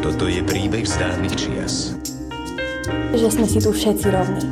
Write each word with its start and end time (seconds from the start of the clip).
Toto 0.00 0.24
je 0.24 0.40
príbeh 0.40 0.88
z 0.88 0.96
dávnych 0.96 1.36
čias. 1.36 1.92
Že 3.12 3.28
sme 3.28 3.44
si 3.44 3.60
tu 3.60 3.68
všetci 3.68 4.08
rovní. 4.08 4.48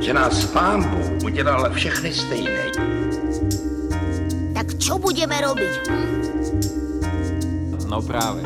Že 0.00 0.12
nás 0.16 0.48
pán 0.56 0.88
Bůh 0.88 1.28
udělal 1.28 1.68
všechny 1.76 2.16
stejné. 2.16 2.64
Tak 4.56 4.72
čo 4.80 4.96
budeme 4.96 5.36
robiť? 5.36 5.72
Hm? 5.92 6.08
No 7.92 8.00
práve. 8.00 8.40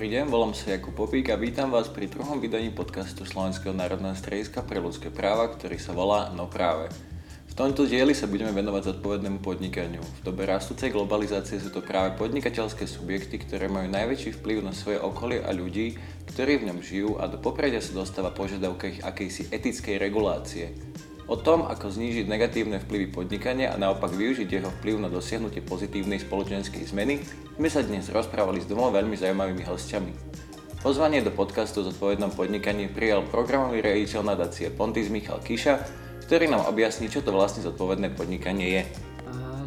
Dobrý 0.00 0.16
deň, 0.16 0.32
volám 0.32 0.56
sa 0.56 0.72
Jakub 0.72 0.96
Popík 0.96 1.28
a 1.28 1.36
vítam 1.36 1.68
vás 1.68 1.92
pri 1.92 2.08
druhom 2.08 2.40
vydaní 2.40 2.72
podcastu 2.72 3.28
Slovenského 3.28 3.76
národného 3.76 4.16
strediska 4.16 4.64
pre 4.64 4.80
ľudské 4.80 5.12
práva, 5.12 5.44
ktorý 5.52 5.76
sa 5.76 5.92
volá 5.92 6.32
No 6.32 6.48
práve. 6.48 6.88
V 7.44 7.52
tomto 7.52 7.84
dieli 7.84 8.16
sa 8.16 8.24
budeme 8.24 8.48
venovať 8.48 8.96
zodpovednému 8.96 9.44
podnikaniu. 9.44 10.00
V 10.00 10.20
dobe 10.24 10.48
rastúcej 10.48 10.88
globalizácie 10.88 11.60
sú 11.60 11.68
to 11.68 11.84
práve 11.84 12.16
podnikateľské 12.16 12.88
subjekty, 12.88 13.44
ktoré 13.44 13.68
majú 13.68 13.92
najväčší 13.92 14.40
vplyv 14.40 14.64
na 14.64 14.72
svoje 14.72 14.96
okolie 15.04 15.44
a 15.44 15.52
ľudí, 15.52 16.00
ktorí 16.32 16.64
v 16.64 16.72
ňom 16.72 16.80
žijú 16.80 17.20
a 17.20 17.28
do 17.28 17.36
popredia 17.36 17.84
sa 17.84 17.92
dostáva 17.92 18.32
požiadavka 18.32 18.88
ich 18.88 19.04
akejsi 19.04 19.52
etickej 19.52 20.00
regulácie. 20.00 20.72
O 21.30 21.38
tom, 21.38 21.62
ako 21.62 21.94
znížiť 21.94 22.26
negatívne 22.26 22.82
vplyvy 22.82 23.14
podnikania 23.14 23.70
a 23.70 23.78
naopak 23.78 24.10
využiť 24.10 24.50
jeho 24.50 24.66
vplyv 24.82 24.98
na 24.98 25.06
dosiahnutie 25.06 25.62
pozitívnej 25.62 26.18
spoločenskej 26.18 26.90
zmeny, 26.90 27.22
sme 27.54 27.70
sa 27.70 27.86
dnes 27.86 28.10
rozprávali 28.10 28.58
s 28.58 28.66
dvoma 28.66 28.90
veľmi 28.90 29.14
zaujímavými 29.14 29.62
hostiami. 29.62 30.10
Pozvanie 30.82 31.22
do 31.22 31.30
podcastu 31.30 31.86
Zodpovednom 31.86 32.34
podnikaní 32.34 32.90
prijal 32.90 33.22
programový 33.30 33.78
riaditeľ 33.78 34.26
nadácie 34.26 34.74
Pontis 34.74 35.06
Michal 35.06 35.38
Kiša, 35.38 35.78
ktorý 36.26 36.50
nám 36.50 36.66
objasní, 36.66 37.06
čo 37.06 37.22
to 37.22 37.30
vlastne 37.30 37.62
zodpovedné 37.62 38.10
podnikanie 38.18 38.66
je. 38.66 38.82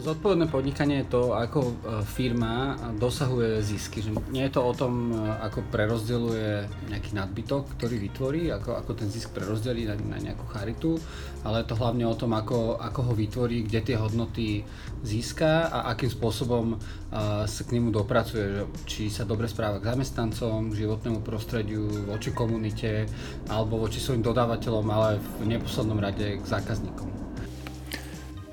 Zodpovedné 0.04 0.52
podnikanie 0.52 1.08
je 1.08 1.16
to, 1.16 1.32
ako 1.32 1.59
e, 1.64 1.73
firma 2.04 2.76
dosahuje 3.00 3.64
zisky. 3.64 4.04
Že 4.04 4.20
nie 4.36 4.44
je 4.44 4.52
to 4.52 4.60
o 4.60 4.76
tom, 4.76 5.16
e, 5.16 5.32
ako 5.48 5.64
prerozdeľuje 5.72 6.68
nejaký 6.92 7.16
nadbytok, 7.16 7.80
ktorý 7.80 7.95
vytvorí, 8.04 8.52
ako, 8.52 8.84
ako 8.84 8.92
ten 9.00 9.08
zisk 9.08 9.32
prerozdelí 9.32 9.88
na, 9.88 9.95
na 9.95 10.20
nejakú 10.20 10.44
charitu, 10.52 11.00
ale 11.48 11.64
je 11.64 11.72
to 11.72 11.80
hlavne 11.80 12.04
o 12.04 12.20
tom, 12.20 12.36
ako, 12.36 12.84
ako 12.84 13.00
ho 13.00 13.14
vytvorí, 13.16 13.64
kde 13.64 13.80
tie 13.80 13.95
hodnoty 13.95 14.68
získa 15.08 15.72
a 15.72 15.95
akým 15.95 16.12
spôsobom 16.12 16.76
uh, 16.76 17.48
sa 17.48 17.62
k 17.64 17.80
nemu 17.80 17.95
dopracuje. 17.95 18.60
Že, 18.60 18.64
či 18.84 19.02
sa 19.08 19.23
dobre 19.23 19.48
správa 19.48 19.80
k 19.80 19.88
zamestnancom, 19.88 20.76
k 20.76 20.84
životnému 20.84 21.23
prostrediu, 21.23 22.12
voči 22.12 22.36
komunite 22.36 23.08
alebo 23.48 23.80
voči 23.80 24.04
svojim 24.04 24.20
dodávateľom, 24.20 24.84
ale 24.92 25.23
v 25.40 25.48
neposlednom 25.48 26.00
rade 26.00 26.40
k 26.40 26.44
zákazníkom. 26.44 27.23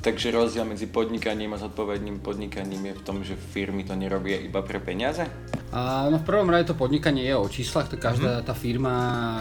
Takže 0.00 0.32
rozdiel 0.32 0.64
medzi 0.64 0.88
podnikaním 0.88 1.52
a 1.52 1.60
zodpovedným 1.60 2.24
podnikaním 2.24 2.88
je 2.88 2.94
v 2.96 3.04
tom, 3.04 3.20
že 3.20 3.36
firmy 3.36 3.84
to 3.84 3.92
nerobia 3.92 4.40
iba 4.40 4.64
pre 4.64 4.80
peniaze? 4.80 5.28
A, 5.76 6.08
no 6.08 6.16
v 6.16 6.24
prvom 6.24 6.48
rade 6.48 6.72
to 6.72 6.74
podnikanie 6.74 7.28
je 7.28 7.36
o 7.36 7.44
číslach, 7.44 7.92
to 7.92 8.00
každá 8.00 8.40
mm. 8.40 8.44
tá 8.48 8.56
firma, 8.56 8.94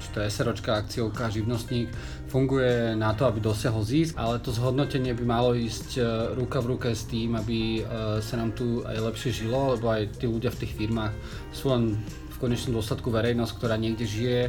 či 0.04 0.10
to 0.12 0.20
je 0.20 0.30
SROčka, 0.30 0.84
akciovka, 0.84 1.32
živnostník, 1.32 1.88
funguje 2.28 2.92
na 3.00 3.16
to, 3.16 3.24
aby 3.24 3.40
dosiahol 3.40 3.88
zisk, 3.88 4.20
ale 4.20 4.44
to 4.44 4.52
zhodnotenie 4.52 5.16
by 5.16 5.24
malo 5.24 5.56
ísť 5.56 5.90
e, 5.96 6.02
ruka 6.36 6.60
v 6.60 6.76
ruke 6.76 6.92
s 6.92 7.08
tým, 7.08 7.40
aby 7.40 7.80
e, 7.80 7.82
sa 8.20 8.36
nám 8.36 8.52
tu 8.52 8.84
aj 8.84 9.00
lepšie 9.00 9.32
žilo, 9.32 9.80
lebo 9.80 9.90
aj 9.90 10.22
tí 10.22 10.28
ľudia 10.28 10.52
v 10.52 10.60
tých 10.68 10.76
firmách 10.76 11.16
sú 11.56 11.72
len 11.72 11.96
v 12.30 12.38
konečnom 12.38 12.76
dôsledku 12.78 13.08
verejnosť, 13.10 13.56
ktorá 13.56 13.80
niekde 13.80 14.06
žije, 14.06 14.42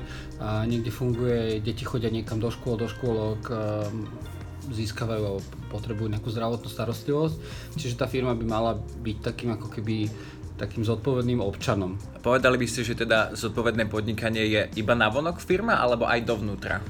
a 0.42 0.66
niekde 0.66 0.90
funguje, 0.90 1.62
deti 1.62 1.86
chodia 1.86 2.10
niekam 2.10 2.42
do 2.42 2.50
škôl, 2.50 2.76
do 2.76 2.90
škôlok, 2.90 3.40
e, 3.46 3.54
získavajú 4.70 5.22
alebo 5.22 5.40
potrebujú 5.68 6.08
nejakú 6.10 6.30
zdravotnú 6.30 6.70
starostlivosť. 6.70 7.36
Čiže 7.76 7.98
tá 7.98 8.06
firma 8.06 8.32
by 8.32 8.44
mala 8.46 8.72
byť 8.78 9.16
takým 9.20 9.50
ako 9.54 9.68
keby 9.68 10.10
takým 10.60 10.84
zodpovedným 10.84 11.40
občanom. 11.40 11.96
Povedali 12.20 12.60
by 12.60 12.66
ste, 12.68 12.84
že 12.84 13.00
teda 13.00 13.32
zodpovedné 13.32 13.88
podnikanie 13.88 14.44
je 14.44 14.62
iba 14.76 14.92
navonok 14.92 15.40
firma 15.40 15.80
alebo 15.80 16.04
aj 16.04 16.20
dovnútra? 16.20 16.84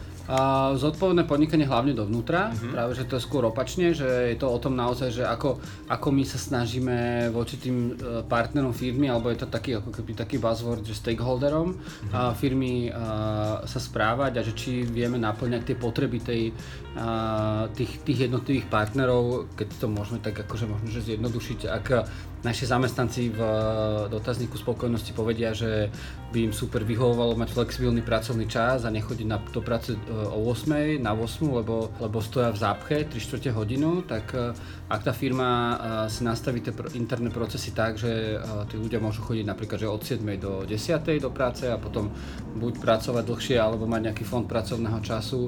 Zodpovedné 0.78 1.26
podnikanie 1.26 1.66
hlavne 1.66 1.90
dovnútra, 1.90 2.54
uh-huh. 2.54 2.70
práve 2.70 2.92
že 2.94 3.02
to 3.02 3.18
je 3.18 3.26
skôr 3.26 3.42
opačne, 3.50 3.90
že 3.90 4.06
je 4.30 4.36
to 4.38 4.46
o 4.46 4.58
tom 4.62 4.78
naozaj, 4.78 5.10
že 5.10 5.24
ako, 5.26 5.58
ako 5.90 6.08
my 6.14 6.22
sa 6.22 6.38
snažíme 6.38 7.28
voči 7.34 7.58
tým 7.58 7.98
e, 7.98 8.22
partnerom 8.22 8.70
firmy, 8.70 9.10
alebo 9.10 9.34
je 9.34 9.42
to 9.42 9.50
taký 9.50 9.82
ako 9.82 9.90
keby 9.90 10.14
taký 10.14 10.38
buzzword, 10.38 10.86
že 10.86 10.94
stakeholderom 10.94 11.74
uh-huh. 11.74 12.14
a 12.14 12.20
firmy 12.38 12.94
a, 12.94 13.66
sa 13.66 13.82
správať 13.82 14.38
a 14.38 14.46
že 14.46 14.54
či 14.54 14.86
vieme 14.86 15.18
naplňať 15.18 15.74
tie 15.74 15.76
potreby 15.76 16.22
tej, 16.22 16.54
a, 16.94 17.66
tých, 17.74 18.06
tých 18.06 18.30
jednotlivých 18.30 18.70
partnerov, 18.70 19.50
keď 19.58 19.68
to 19.82 19.86
môžeme 19.90 20.22
tak 20.22 20.38
akože 20.46 20.70
možno 20.70 20.94
že 20.94 21.10
zjednodušiť, 21.10 21.60
ak 21.66 21.86
naši 22.40 22.64
zamestnanci 22.66 23.36
v 23.36 23.40
dotazníku 24.08 24.56
spokojnosti 24.56 25.12
povedia, 25.12 25.52
že 25.52 25.92
by 26.30 26.50
im 26.50 26.54
super 26.54 26.86
vyhovovalo 26.86 27.34
mať 27.34 27.50
flexibilný 27.52 28.00
pracovný 28.00 28.46
čas 28.46 28.86
a 28.86 28.90
nechodiť 28.94 29.26
na, 29.26 29.38
do 29.50 29.60
práce 29.60 29.92
e, 29.92 29.98
o 30.10 30.46
8, 30.46 31.02
na 31.02 31.12
8, 31.12 31.58
lebo, 31.58 31.90
lebo 31.98 32.18
stoja 32.22 32.54
v 32.54 32.58
zápche 32.62 32.96
3 33.04 33.18
čtvrte 33.18 33.50
hodinu, 33.50 34.06
tak 34.06 34.30
e, 34.32 34.54
ak 34.90 35.00
tá 35.06 35.12
firma 35.14 35.50
si 36.10 36.26
nastaví 36.26 36.62
tie 36.62 36.74
interné 36.98 37.30
procesy 37.30 37.70
tak, 37.70 37.94
že 37.94 38.42
tí 38.66 38.74
ľudia 38.74 38.98
môžu 38.98 39.22
chodiť 39.22 39.46
napríklad 39.46 39.78
že 39.78 39.86
od 39.86 40.02
7 40.02 40.22
do 40.34 40.66
10 40.66 41.22
do 41.22 41.30
práce 41.30 41.70
a 41.70 41.78
potom 41.78 42.10
buď 42.58 42.82
pracovať 42.82 43.22
dlhšie 43.22 43.56
alebo 43.58 43.86
mať 43.86 44.10
nejaký 44.10 44.24
fond 44.26 44.50
pracovného 44.50 44.98
času, 44.98 45.46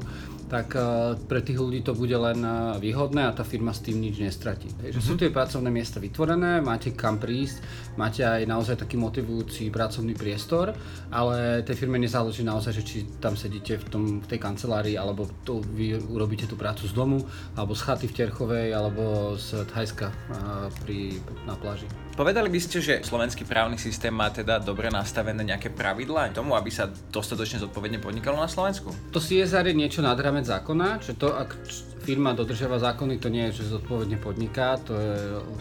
tak 0.53 0.77
eh, 0.77 1.17
pre 1.17 1.41
tých 1.41 1.57
ľudí 1.57 1.81
to 1.81 1.97
bude 1.97 2.13
len 2.13 2.45
eh, 2.45 2.77
výhodné 2.77 3.25
a 3.25 3.33
tá 3.33 3.41
firma 3.41 3.73
s 3.73 3.81
tým 3.81 4.05
nič 4.05 4.21
nestratí. 4.21 4.69
Takže 4.69 5.01
mm-hmm. 5.01 5.09
sú 5.09 5.17
tie 5.17 5.33
pracovné 5.33 5.73
miesta 5.73 5.97
vytvorené, 5.97 6.61
máte 6.61 6.93
kam 6.93 7.17
prísť, 7.17 7.65
máte 7.97 8.21
aj 8.21 8.45
naozaj 8.45 8.77
taký 8.85 9.01
motivujúci 9.01 9.73
pracovný 9.73 10.13
priestor, 10.13 10.77
ale 11.09 11.65
tej 11.65 11.81
firme 11.81 11.97
nezáleží 11.97 12.45
naozaj, 12.45 12.77
že 12.77 12.85
či 12.85 12.99
tam 13.17 13.33
sedíte 13.33 13.81
v, 13.81 13.87
tom, 13.89 14.03
v 14.21 14.27
tej 14.29 14.37
kancelárii, 14.37 15.01
alebo 15.01 15.25
to, 15.49 15.65
vy 15.65 15.97
urobíte 15.97 16.45
tú 16.45 16.61
prácu 16.61 16.85
z 16.85 16.93
domu, 16.93 17.25
alebo 17.57 17.73
z 17.73 17.89
chaty 17.89 18.07
v 18.13 18.17
Terchovej, 18.21 18.77
alebo 18.77 19.33
z 19.41 19.65
Thajska 19.73 20.13
eh, 20.13 20.69
pri, 20.85 21.17
na 21.49 21.57
pláži. 21.57 21.89
Povedali 22.13 22.53
by 22.53 22.61
ste, 22.61 22.85
že 22.85 22.95
slovenský 23.09 23.49
právny 23.49 23.81
systém 23.81 24.13
má 24.13 24.29
teda 24.29 24.61
dobre 24.61 24.93
nastavené 24.93 25.41
nejaké 25.41 25.73
pravidlá 25.73 26.37
tomu, 26.37 26.53
aby 26.53 26.69
sa 26.69 26.93
dostatočne 27.09 27.65
zodpovedne 27.65 28.05
podnikalo 28.05 28.37
na 28.37 28.53
Slovensku? 28.53 28.93
To 29.17 29.19
CSR 29.19 29.73
je 29.73 29.81
niečo 29.81 30.05
nad 30.05 30.21
rámec 30.21 30.45
zákona, 30.45 31.01
že 31.01 31.17
to 31.17 31.33
ak 31.33 31.57
firma 32.03 32.35
dodržiava 32.35 32.83
zákony, 32.83 33.23
to 33.23 33.31
nie 33.31 33.47
je, 33.51 33.63
že 33.63 33.79
zodpovedne 33.79 34.19
podniká, 34.19 34.77
to 34.83 34.99
je, 34.99 35.15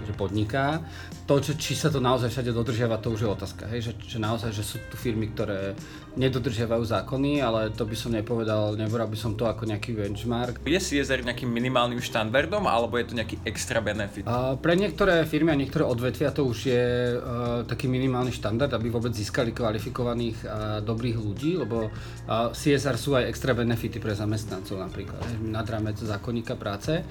že 0.09 0.13
podniká. 0.18 0.81
To, 1.29 1.38
čo, 1.38 1.53
či 1.53 1.78
sa 1.78 1.94
to 1.94 2.02
naozaj 2.02 2.34
všade 2.34 2.52
dodržiava, 2.52 2.97
to 2.97 3.13
už 3.13 3.24
je 3.24 3.29
otázka. 3.29 3.69
Hej? 3.69 3.94
Že, 3.94 4.18
že 4.18 4.18
naozaj, 4.18 4.52
že 4.52 4.66
sú 4.66 4.81
tu 4.90 4.97
firmy, 4.97 5.29
ktoré 5.29 5.78
nedodržiavajú 6.19 6.84
zákony, 6.84 7.40
ale 7.40 7.72
to 7.72 7.88
by 7.88 7.96
som 7.96 8.12
nepovedal, 8.12 8.75
nebral 8.75 9.07
by 9.07 9.16
som 9.16 9.40
to 9.40 9.47
ako 9.47 9.63
nejaký 9.63 9.96
benchmark. 9.96 10.59
Je 10.68 10.75
CSR 10.75 11.24
nejakým 11.24 11.47
minimálnym 11.47 12.03
štandardom, 12.03 12.68
alebo 12.68 13.00
je 13.00 13.06
to 13.08 13.13
nejaký 13.16 13.40
extra 13.47 13.79
benefit? 13.79 14.28
Uh, 14.28 14.59
pre 14.59 14.75
niektoré 14.75 15.23
firmy 15.23 15.56
a 15.56 15.58
niektoré 15.58 15.88
odvetvia 15.88 16.35
to 16.35 16.44
už 16.44 16.58
je 16.68 16.85
uh, 17.16 17.63
taký 17.63 17.88
minimálny 17.88 18.35
štandard, 18.35 18.75
aby 18.75 18.91
vôbec 18.91 19.16
získali 19.16 19.56
kvalifikovaných 19.56 20.38
a 20.47 20.58
dobrých 20.84 21.16
ľudí, 21.16 21.56
lebo 21.56 21.88
uh, 21.88 22.52
CSR 22.52 23.00
sú 23.00 23.16
aj 23.16 23.31
extra 23.31 23.56
benefity 23.56 24.03
pre 24.03 24.12
zamestnancov 24.12 24.84
napríklad, 24.84 25.23
nad 25.47 25.63
rámec 25.63 25.96
zákon 25.96 26.31
zákonníka 26.31 26.56
práce, 26.56 27.03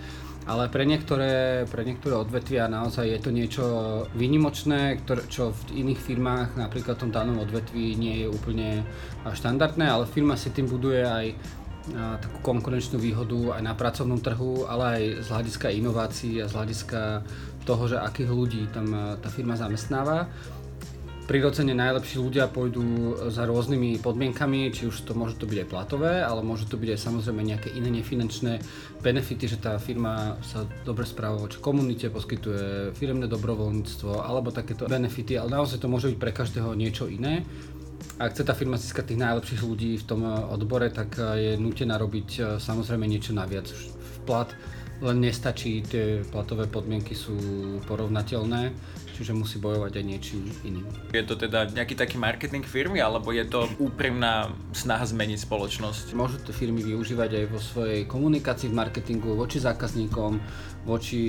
ale 0.49 0.73
pre 0.73 0.89
niektoré, 0.89 1.69
pre 1.69 1.85
niektoré 1.85 2.17
odvetvia 2.17 2.65
naozaj 2.65 3.05
je 3.05 3.21
to 3.21 3.31
niečo 3.31 3.65
výnimočné, 4.17 5.05
ktoré, 5.05 5.29
čo 5.29 5.53
v 5.53 5.85
iných 5.85 6.01
firmách, 6.01 6.57
napríklad 6.57 6.97
v 6.97 7.03
tom 7.05 7.13
danom 7.13 7.45
odvetví, 7.45 7.93
nie 8.01 8.25
je 8.25 8.27
úplne 8.33 8.81
štandardné, 9.29 9.85
ale 9.85 10.09
firma 10.09 10.41
si 10.41 10.49
tým 10.49 10.65
buduje 10.65 11.05
aj 11.05 11.27
takú 12.25 12.39
konkurenčnú 12.41 12.97
výhodu 12.97 13.61
aj 13.61 13.63
na 13.65 13.77
pracovnom 13.77 14.21
trhu, 14.25 14.65
ale 14.65 14.85
aj 14.97 15.03
z 15.21 15.29
hľadiska 15.29 15.67
inovácií 15.77 16.41
a 16.41 16.49
z 16.49 16.57
hľadiska 16.57 17.01
toho, 17.69 17.85
že 17.93 18.01
akých 18.01 18.31
ľudí 18.33 18.63
tam 18.73 19.17
tá 19.21 19.29
firma 19.29 19.53
zamestnáva 19.53 20.25
prirodzene 21.31 21.79
najlepší 21.79 22.19
ľudia 22.19 22.51
pôjdu 22.51 22.83
za 23.31 23.47
rôznymi 23.47 24.03
podmienkami, 24.03 24.75
či 24.75 24.91
už 24.91 25.07
to 25.07 25.15
môže 25.15 25.39
to 25.39 25.47
byť 25.47 25.63
aj 25.63 25.69
platové, 25.71 26.27
ale 26.27 26.43
môže 26.43 26.67
to 26.67 26.75
byť 26.75 26.91
aj 26.91 27.01
samozrejme 27.07 27.47
nejaké 27.47 27.71
iné 27.71 27.87
nefinančné 28.03 28.59
benefity, 28.99 29.47
že 29.47 29.63
tá 29.63 29.79
firma 29.79 30.35
sa 30.43 30.67
dobre 30.83 31.07
správa 31.07 31.39
voči 31.39 31.63
komunite, 31.63 32.11
poskytuje 32.11 32.99
firemné 32.99 33.31
dobrovoľníctvo 33.31 34.27
alebo 34.27 34.51
takéto 34.51 34.91
benefity, 34.91 35.39
ale 35.39 35.55
naozaj 35.55 35.79
to 35.79 35.87
môže 35.87 36.11
byť 36.11 36.19
pre 36.19 36.35
každého 36.35 36.75
niečo 36.75 37.07
iné. 37.07 37.47
Ak 38.19 38.35
chce 38.35 38.43
tá 38.43 38.59
firma 38.59 38.75
získať 38.75 39.15
tých 39.15 39.23
najlepších 39.23 39.63
ľudí 39.63 40.03
v 40.03 40.09
tom 40.11 40.27
odbore, 40.27 40.91
tak 40.91 41.15
je 41.15 41.55
nutená 41.55 41.95
robiť 41.95 42.59
samozrejme 42.59 43.07
niečo 43.07 43.31
naviac. 43.31 43.71
Plat 44.27 44.51
len 45.01 45.17
nestačí, 45.21 45.81
tie 45.81 46.21
platové 46.29 46.69
podmienky 46.69 47.17
sú 47.17 47.35
porovnateľné, 47.89 48.73
čiže 49.17 49.37
musí 49.37 49.61
bojovať 49.61 50.01
aj 50.01 50.05
niečím 50.05 50.49
iným. 50.65 50.89
Je 51.13 51.25
to 51.25 51.37
teda 51.37 51.69
nejaký 51.73 51.93
taký 51.93 52.17
marketing 52.17 52.65
firmy, 52.65 53.05
alebo 53.05 53.33
je 53.33 53.45
to 53.45 53.69
úprimná 53.77 54.49
snaha 54.73 55.05
zmeniť 55.05 55.45
spoločnosť? 55.45 56.17
Môžu 56.17 56.41
to 56.41 56.57
firmy 56.57 56.81
využívať 56.81 57.31
aj 57.37 57.45
vo 57.53 57.61
svojej 57.61 58.09
komunikácii 58.09 58.73
v 58.73 58.79
marketingu 58.81 59.37
voči 59.37 59.61
zákazníkom, 59.61 60.41
voči, 60.89 61.25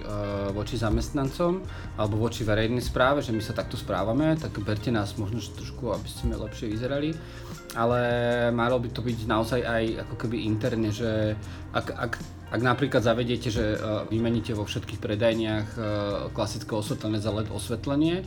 uh, 0.00 0.48
voči 0.56 0.80
zamestnancom 0.80 1.60
alebo 2.00 2.16
voči 2.16 2.40
verejnej 2.48 2.80
správe, 2.80 3.20
že 3.20 3.36
my 3.36 3.44
sa 3.44 3.52
takto 3.52 3.76
správame, 3.76 4.32
tak 4.40 4.56
berte 4.64 4.88
nás 4.88 5.12
možno 5.20 5.44
trošku, 5.44 5.92
aby 5.92 6.08
ste 6.08 6.32
lepšie 6.32 6.72
vyzerali 6.72 7.12
ale 7.74 8.00
malo 8.54 8.78
by 8.78 8.88
to 8.90 9.02
byť 9.02 9.18
naozaj 9.26 9.60
aj 9.60 9.84
ako 10.06 10.14
keby 10.26 10.46
interne, 10.46 10.90
že 10.94 11.34
ak, 11.74 11.86
ak, 11.90 12.12
ak 12.54 12.60
napríklad 12.62 13.02
zavediete, 13.02 13.50
že 13.50 13.74
uh, 13.74 14.06
vymeníte 14.06 14.54
vo 14.54 14.62
všetkých 14.62 15.02
predajniach 15.02 15.68
uh, 15.74 15.84
klasické 16.30 16.70
osvetlenie 16.72 17.18
za 17.18 17.34
LED 17.34 17.50
osvetlenie, 17.50 18.22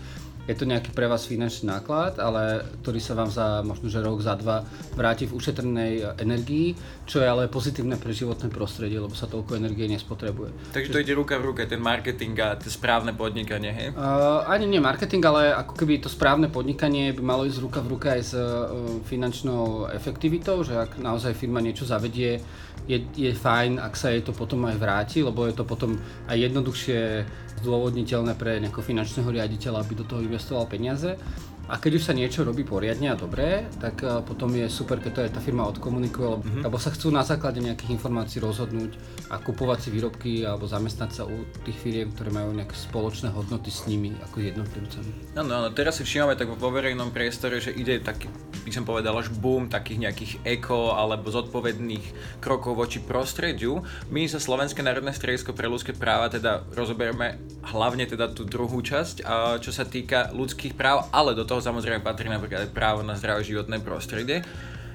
je 0.48 0.56
to 0.56 0.64
nejaký 0.64 0.96
pre 0.96 1.12
vás 1.12 1.28
finančný 1.28 1.68
náklad, 1.68 2.24
ale 2.24 2.64
ktorý 2.82 3.00
sa 3.04 3.14
vám 3.20 3.28
za 3.28 3.60
možno 3.68 3.92
že 3.92 4.00
rok, 4.00 4.24
za 4.24 4.40
dva 4.40 4.64
vráti 4.96 5.28
v 5.28 5.36
ušetrenej 5.36 6.18
energii, 6.24 6.72
čo 7.04 7.20
je 7.20 7.28
ale 7.28 7.52
pozitívne 7.52 8.00
pre 8.00 8.16
životné 8.16 8.48
prostredie, 8.48 8.96
lebo 8.96 9.12
sa 9.12 9.28
toľko 9.28 9.60
energie 9.60 9.92
nespotrebuje. 9.92 10.72
Takže 10.72 10.92
to 10.96 11.04
ide 11.04 11.14
ruka 11.14 11.36
v 11.36 11.52
ruke, 11.52 11.62
ten 11.68 11.84
marketing 11.84 12.40
a 12.40 12.56
to 12.56 12.72
správne 12.72 13.12
podnikanie, 13.12 13.76
hej? 13.76 13.88
Uh, 13.92 14.48
ani 14.48 14.72
nie 14.72 14.80
marketing, 14.80 15.22
ale 15.28 15.52
ako 15.52 15.76
keby 15.76 16.00
to 16.00 16.08
správne 16.08 16.48
podnikanie 16.48 17.12
by 17.12 17.22
malo 17.22 17.44
ísť 17.44 17.60
ruka 17.60 17.80
v 17.84 17.92
ruka 17.92 18.16
aj 18.16 18.22
s 18.24 18.34
uh, 18.34 18.72
finančnou 19.04 19.92
efektivitou, 19.92 20.64
že 20.64 20.80
ak 20.80 20.96
naozaj 20.96 21.36
firma 21.36 21.60
niečo 21.60 21.84
zavedie, 21.84 22.40
je, 22.88 23.04
je 23.20 23.32
fajn, 23.36 23.84
ak 23.84 23.94
sa 24.00 24.16
jej 24.16 24.24
to 24.24 24.32
potom 24.32 24.64
aj 24.64 24.80
vráti, 24.80 25.20
lebo 25.20 25.44
je 25.44 25.54
to 25.60 25.68
potom 25.68 26.00
aj 26.32 26.38
jednoduchšie 26.40 27.28
zdôvodniteľné 27.62 28.38
pre 28.38 28.62
nejakého 28.62 28.86
finančného 28.86 29.30
riaditeľa, 29.30 29.82
aby 29.82 29.94
do 29.98 30.06
toho 30.06 30.22
investoval 30.22 30.70
peniaze. 30.70 31.18
A 31.68 31.84
keď 31.84 32.00
už 32.00 32.04
sa 32.08 32.16
niečo 32.16 32.48
robí 32.48 32.64
poriadne 32.64 33.12
a 33.12 33.20
dobre, 33.20 33.68
tak 33.80 34.00
eh, 34.04 34.24
potom 34.24 34.48
je 34.56 34.72
super, 34.72 35.04
keď 35.04 35.12
to 35.12 35.24
aj 35.28 35.32
tá 35.36 35.42
firma 35.44 35.68
odkomunikuje, 35.68 36.28
mm-hmm. 36.28 36.64
lebo 36.64 36.80
sa 36.80 36.96
chcú 36.96 37.12
na 37.12 37.28
základe 37.28 37.60
nejakých 37.60 38.00
informácií 38.00 38.40
rozhodnúť 38.40 38.96
a 39.28 39.40
kupovať 39.44 39.88
si 39.88 39.90
výrobky 39.92 40.32
alebo 40.48 40.64
zamestnať 40.64 41.12
sa 41.12 41.24
u 41.28 41.44
tých 41.68 41.76
firiem, 41.76 42.08
ktoré 42.16 42.32
majú 42.32 42.56
nejaké 42.56 42.72
spoločné 42.72 43.36
hodnoty 43.36 43.68
s 43.68 43.84
nimi 43.92 44.16
ako 44.24 44.40
jednotlivcami. 44.40 45.36
No, 45.36 45.44
no, 45.44 45.68
no, 45.68 45.70
teraz 45.76 46.00
si 46.00 46.08
všímame 46.08 46.40
tak 46.40 46.48
vo 46.56 46.70
verejnom 46.72 47.12
priestore, 47.12 47.60
že 47.60 47.76
ide 47.76 48.00
taký, 48.00 48.32
by 48.64 48.72
som 48.72 48.88
povedal, 48.88 49.12
až 49.20 49.28
boom 49.36 49.68
takých 49.68 50.08
nejakých 50.08 50.32
eko 50.48 50.96
alebo 50.96 51.28
zodpovedných 51.28 52.40
krokov 52.40 52.80
voči 52.80 53.04
prostrediu. 53.04 53.84
My 54.08 54.24
sa 54.32 54.40
Slovenské 54.40 54.80
národné 54.80 55.12
stredisko 55.12 55.52
pre 55.52 55.68
ľudské 55.68 55.92
práva 55.92 56.32
teda 56.32 56.64
rozoberieme 56.72 57.36
hlavne 57.68 58.08
teda 58.08 58.32
tú 58.32 58.48
druhú 58.48 58.80
časť, 58.80 59.28
čo 59.60 59.72
sa 59.76 59.84
týka 59.84 60.32
ľudských 60.32 60.78
práv, 60.78 61.12
ale 61.12 61.36
do 61.36 61.44
toho 61.44 61.57
toho 61.58 61.74
samozrejme 61.74 62.06
patrí 62.06 62.30
napríklad 62.30 62.70
aj 62.70 62.72
právo 62.78 63.02
na 63.02 63.18
zdravé 63.18 63.42
životné 63.42 63.82
prostredie. 63.82 64.46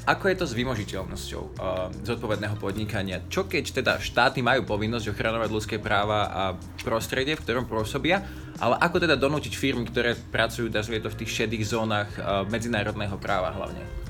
Ako 0.07 0.31
je 0.31 0.37
to 0.39 0.47
s 0.47 0.55
vymožiteľnosťou 0.55 1.43
uh, 1.43 1.91
zodpovedného 2.07 2.55
podnikania? 2.59 3.23
Čo 3.27 3.51
keď 3.51 3.83
teda 3.83 3.93
štáty 3.99 4.43
majú 4.43 4.63
povinnosť 4.67 5.11
ochranovať 5.11 5.51
ľudské 5.51 5.77
práva 5.83 6.31
a 6.31 6.43
prostredie, 6.87 7.35
v 7.35 7.43
ktorom 7.43 7.67
pôsobia, 7.67 8.23
ale 8.63 8.79
ako 8.79 9.03
teda 9.03 9.19
donútiť 9.19 9.55
firmy, 9.55 9.87
ktoré 9.91 10.15
pracujú, 10.15 10.71
dá 10.71 10.83
to 10.83 11.11
v 11.11 11.19
tých 11.23 11.43
šedých 11.43 11.67
zónach 11.67 12.11
uh, 12.19 12.47
medzinárodného 12.47 13.15
práva 13.19 13.55
hlavne? 13.55 14.02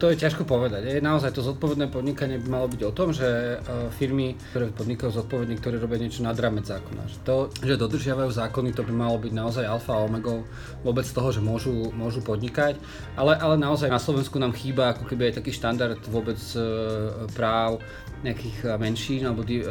To 0.00 0.08
je 0.08 0.16
ťažko 0.16 0.48
povedať. 0.48 0.96
Je 0.96 1.04
naozaj 1.04 1.36
to 1.36 1.44
zodpovedné 1.44 1.92
podnikanie 1.92 2.40
by 2.40 2.48
malo 2.48 2.72
byť 2.72 2.80
o 2.88 2.92
tom, 2.96 3.12
že 3.12 3.28
e, 3.28 3.56
firmy, 3.92 4.32
ktoré 4.48 4.72
podnikajú 4.72 5.12
zodpovedne, 5.12 5.60
ktoré 5.60 5.76
robia 5.76 6.00
niečo 6.00 6.24
nad 6.24 6.32
rámec 6.40 6.64
zákona. 6.64 7.04
Že 7.04 7.18
to, 7.20 7.36
že 7.60 7.76
dodržiavajú 7.76 8.32
zákony, 8.32 8.72
to 8.72 8.80
by 8.80 8.96
malo 8.96 9.20
byť 9.20 9.32
naozaj 9.36 9.68
alfa 9.68 10.00
a 10.00 10.08
omega 10.08 10.40
vôbec 10.80 11.04
toho, 11.04 11.28
že 11.36 11.44
môžu, 11.44 11.92
môžu 11.92 12.24
podnikať. 12.24 12.80
Ale, 13.12 13.36
ale 13.36 13.60
naozaj 13.60 13.92
na 13.92 14.00
Slovensku 14.00 14.40
nám 14.40 14.56
chýba 14.56 14.96
ako 14.96 15.04
keby 15.04 15.28
aj 15.28 15.44
taký 15.44 15.52
štandard 15.52 16.00
vôbec 16.08 16.40
e, 16.56 16.64
práv 17.36 17.84
nejakých 18.20 18.56
eh, 18.68 18.76
menšín 18.76 19.24
alebo 19.24 19.42
di, 19.44 19.64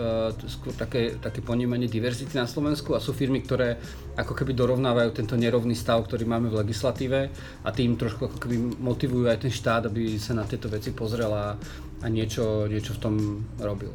skôr 0.50 0.74
také, 0.74 1.18
také 1.22 1.42
ponímanie 1.42 1.86
diverzity 1.86 2.34
na 2.38 2.50
Slovensku 2.50 2.98
a 2.98 3.04
sú 3.04 3.14
firmy, 3.14 3.46
ktoré 3.46 3.78
ako 4.18 4.34
keby 4.36 4.52
dorovnávajú 4.58 5.10
tento 5.16 5.36
nerovný 5.40 5.78
stav, 5.78 6.04
ktorý 6.06 6.28
máme 6.28 6.52
v 6.52 6.60
legislatíve 6.66 7.20
a 7.64 7.70
tým 7.72 7.96
trošku 7.96 8.28
ako 8.28 8.38
keby 8.42 8.56
motivujú 8.82 9.26
aj 9.30 9.48
ten 9.48 9.54
štát, 9.54 9.88
aby 9.88 10.19
sa 10.20 10.36
na 10.36 10.44
tieto 10.44 10.68
veci 10.70 10.92
pozrel 10.92 11.32
a, 11.32 11.56
a 12.04 12.06
niečo, 12.08 12.68
niečo 12.68 12.94
v 12.96 13.02
tom 13.02 13.16
robil. 13.58 13.92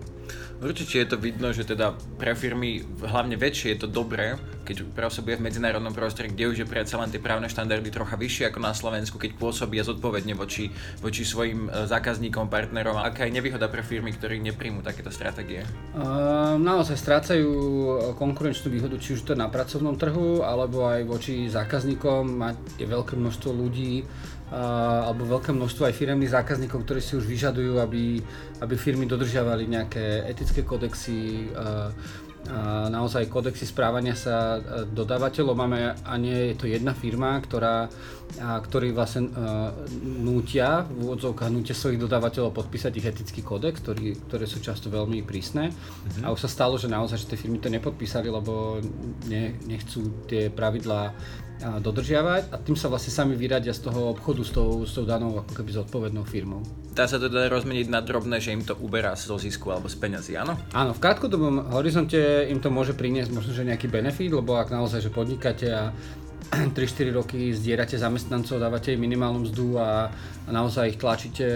Určite 0.65 1.03
je 1.03 1.09
to 1.11 1.17
vidno, 1.21 1.53
že 1.53 1.69
teda 1.69 1.93
pre 2.17 2.33
firmy, 2.33 2.81
hlavne 3.05 3.37
väčšie, 3.37 3.77
je 3.77 3.79
to 3.85 3.89
dobré, 3.91 4.41
keď 4.65 4.87
pôsobia 4.97 5.37
v 5.37 5.45
medzinárodnom 5.51 5.93
prostredí, 5.93 6.33
kde 6.33 6.49
už 6.49 6.57
je 6.65 6.71
predsa 6.71 6.97
len 6.97 7.13
tie 7.13 7.21
právne 7.21 7.53
štandardy 7.53 7.93
trocha 7.93 8.17
vyššie 8.17 8.49
ako 8.49 8.59
na 8.65 8.73
Slovensku, 8.73 9.21
keď 9.21 9.37
pôsobia 9.37 9.85
zodpovedne 9.85 10.33
voči, 10.33 10.73
voči 11.05 11.27
svojim 11.27 11.69
e, 11.69 11.85
zákazníkom, 11.85 12.49
partnerom. 12.49 12.97
Aká 12.97 13.29
je 13.29 13.37
nevýhoda 13.37 13.69
pre 13.69 13.85
firmy, 13.85 14.17
ktorí 14.17 14.41
nepríjmú 14.41 14.81
takéto 14.81 15.13
stratégie? 15.13 15.69
Uh, 15.93 16.57
naozaj 16.57 16.97
strácajú 16.97 17.51
konkurenčnú 18.17 18.73
výhodu, 18.73 18.97
či 18.97 19.21
už 19.21 19.29
to 19.29 19.35
na 19.37 19.53
pracovnom 19.53 20.01
trhu, 20.01 20.41
alebo 20.41 20.89
aj 20.89 21.05
voči 21.05 21.51
zákazníkom. 21.53 22.41
Je 22.81 22.89
veľké 22.89 23.21
množstvo 23.21 23.53
ľudí, 23.53 24.07
alebo 24.55 25.27
veľké 25.27 25.51
množstvo 25.51 25.91
aj 25.91 25.99
firemných 25.99 26.31
zákazníkov, 26.31 26.87
ktorí 26.87 27.03
si 27.03 27.19
už 27.19 27.27
vyžadujú, 27.27 27.83
aby, 27.83 28.23
aby 28.63 28.75
firmy 28.79 29.03
dodržiavali 29.11 29.67
nejaké 29.67 30.31
etické 30.31 30.63
kodexy, 30.63 31.51
naozaj 32.93 33.33
kodexy 33.33 33.65
správania 33.65 34.13
sa 34.13 34.61
dodávateľov 34.85 35.57
máme 35.57 35.97
a 35.97 36.13
nie 36.21 36.53
je 36.53 36.55
to 36.61 36.67
jedna 36.69 36.93
firma, 36.93 37.41
ktorá, 37.41 37.89
a, 38.37 38.61
ktorí 38.61 38.93
vlastne 38.93 39.33
a, 39.33 39.73
nútia, 40.05 40.85
v 40.85 41.09
úvodzovkách 41.09 41.49
nútia 41.49 41.73
svojich 41.73 41.97
dodávateľov 42.05 42.53
podpísať 42.53 42.93
ich 43.01 43.09
etický 43.09 43.41
kodex, 43.41 43.81
ktorý, 43.81 44.29
ktoré 44.29 44.45
sú 44.45 44.61
často 44.61 44.93
veľmi 44.93 45.25
prísne. 45.25 45.73
Mm-hmm. 45.73 46.25
A 46.29 46.37
už 46.37 46.45
sa 46.45 46.53
stalo, 46.53 46.77
že 46.77 46.85
naozaj 46.85 47.25
že 47.25 47.33
tie 47.33 47.41
firmy 47.41 47.65
to 47.65 47.73
nepodpísali, 47.73 48.29
lebo 48.29 48.77
ne, 49.25 49.57
nechcú 49.65 50.29
tie 50.29 50.53
pravidlá 50.53 51.17
dodržiavať 51.63 52.51
a 52.51 52.57
tým 52.59 52.75
sa 52.75 52.91
vlastne 52.91 53.15
sami 53.15 53.39
vyradia 53.39 53.73
z 53.73 53.87
toho 53.89 54.13
obchodu 54.13 54.43
s 54.43 54.51
tou, 54.51 54.83
s 54.83 54.93
tou 54.93 55.07
danou 55.07 55.39
ako 55.39 55.53
keby 55.55 55.71
zodpovednou 55.71 56.27
firmou. 56.27 56.61
Dá 56.95 57.07
sa 57.11 57.19
to 57.19 57.27
teda 57.27 57.51
rozmeniť 57.51 57.87
na 57.91 58.03
drobné, 58.03 58.39
že 58.39 58.55
im 58.55 58.63
to 58.63 58.79
uberá 58.79 59.19
zo 59.19 59.35
zisku 59.39 59.71
alebo 59.71 59.91
z 59.91 59.99
peňazí, 59.99 60.35
áno? 60.39 60.55
Áno, 60.75 60.95
v 60.95 61.03
krátkodobom 61.03 61.75
horizonte 61.75 62.47
im 62.47 62.63
to 62.63 62.71
môže 62.71 62.95
priniesť 62.95 63.31
možno, 63.35 63.51
že 63.55 63.67
nejaký 63.67 63.91
benefit, 63.91 64.31
lebo 64.31 64.59
ak 64.59 64.71
naozaj, 64.71 65.03
že 65.03 65.11
podnikáte 65.11 65.67
a 65.71 65.91
3-4 66.77 67.15
roky 67.15 67.53
zdierate 67.55 67.99
zamestnancov, 67.99 68.61
dávate 68.61 68.93
im 68.93 69.01
minimálnu 69.01 69.47
mzdu 69.49 69.79
a, 69.79 70.11
naozaj 70.49 70.97
ich 70.97 70.99
tlačíte 71.01 71.47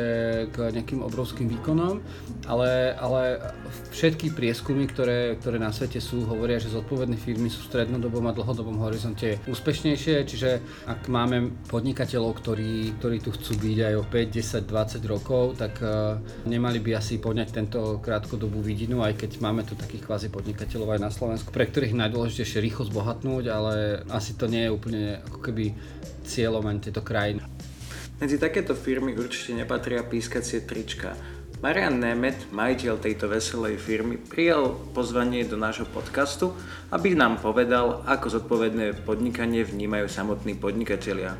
k 0.49 0.57
nejakým 0.73 1.05
obrovským 1.05 1.49
výkonom, 1.49 2.01
ale, 2.49 2.97
ale 2.97 3.53
všetky 3.93 4.33
prieskumy, 4.33 4.89
ktoré, 4.89 5.37
ktoré 5.37 5.61
na 5.61 5.69
svete 5.69 6.01
sú, 6.01 6.25
hovoria, 6.25 6.57
že 6.57 6.73
zodpovedné 6.73 7.21
firmy 7.21 7.53
sú 7.53 7.69
v 7.69 7.69
strednodobom 7.69 8.25
a 8.25 8.33
dlhodobom 8.33 8.81
horizonte 8.81 9.37
úspešnejšie, 9.45 10.25
čiže 10.25 10.51
ak 10.89 11.13
máme 11.13 11.53
podnikateľov, 11.69 12.41
ktorí, 12.41 12.97
ktorí 12.97 13.17
tu 13.21 13.31
chcú 13.37 13.61
byť 13.61 13.79
aj 13.93 13.95
o 14.01 14.05
5, 14.09 14.65
10, 14.65 14.65
20 14.65 15.05
rokov, 15.05 15.61
tak 15.61 15.77
uh, 15.85 16.17
nemali 16.49 16.81
by 16.81 16.97
asi 16.97 17.21
poňať 17.21 17.49
tento 17.53 18.01
krátkodobú 18.01 18.65
vidinu, 18.65 19.05
aj 19.05 19.21
keď 19.21 19.31
máme 19.45 19.69
tu 19.69 19.77
takých 19.77 20.09
kvázi 20.09 20.29
podnikateľov 20.33 20.97
aj 20.97 21.01
na 21.05 21.11
Slovensku, 21.13 21.53
pre 21.53 21.69
ktorých 21.69 21.93
najdôležitejšie 21.93 22.65
rýchlo 22.65 22.89
zbohatnúť, 22.89 23.45
ale 23.53 23.75
asi 24.09 24.33
to 24.33 24.49
nie 24.49 24.65
je 24.65 24.73
úplne 24.79 25.19
ako 25.27 25.43
keby 25.43 25.75
cieľom 26.23 26.63
ani 26.71 26.79
tejto 26.79 27.03
krajiny. 27.03 27.43
Medzi 28.23 28.39
takéto 28.39 28.79
firmy 28.79 29.15
určite 29.15 29.55
nepatria 29.59 30.07
pískacie 30.07 30.63
trička. 30.63 31.19
Marian 31.59 31.99
Nemet, 31.99 32.55
majiteľ 32.55 33.03
tejto 33.03 33.27
veselej 33.27 33.83
firmy, 33.83 34.15
prijal 34.15 34.79
pozvanie 34.95 35.43
do 35.43 35.59
nášho 35.59 35.91
podcastu, 35.91 36.55
aby 36.95 37.19
nám 37.19 37.43
povedal, 37.43 38.07
ako 38.07 38.39
zodpovedné 38.39 39.03
podnikanie 39.03 39.67
vnímajú 39.67 40.07
samotní 40.07 40.55
podnikatelia. 40.55 41.35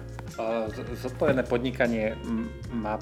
Zodpovedné 1.03 1.47
podnikanie 1.47 2.19
má 2.75 2.99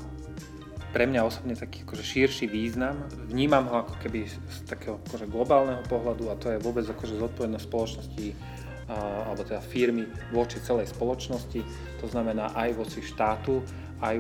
pre 0.93 1.05
mňa 1.09 1.29
osobne 1.29 1.53
taký 1.53 1.85
akože 1.85 2.05
širší 2.05 2.49
význam. 2.49 3.01
Vnímam 3.29 3.69
ho 3.69 3.85
ako 3.85 4.01
keby 4.01 4.29
z 4.29 4.59
takého 4.65 5.01
akože 5.05 5.29
globálneho 5.29 5.85
pohľadu 5.89 6.33
a 6.33 6.41
to 6.41 6.53
je 6.53 6.61
vôbec 6.65 6.85
akože 6.89 7.21
zodpovednosť 7.21 7.65
spoločnosti 7.69 8.27
alebo 8.91 9.43
teda 9.43 9.59
firmy 9.59 10.07
voči 10.31 10.63
celej 10.63 10.95
spoločnosti, 10.95 11.61
to 11.99 12.07
znamená 12.07 12.55
aj 12.55 12.71
voči 12.79 13.03
štátu, 13.03 13.63
aj 14.05 14.17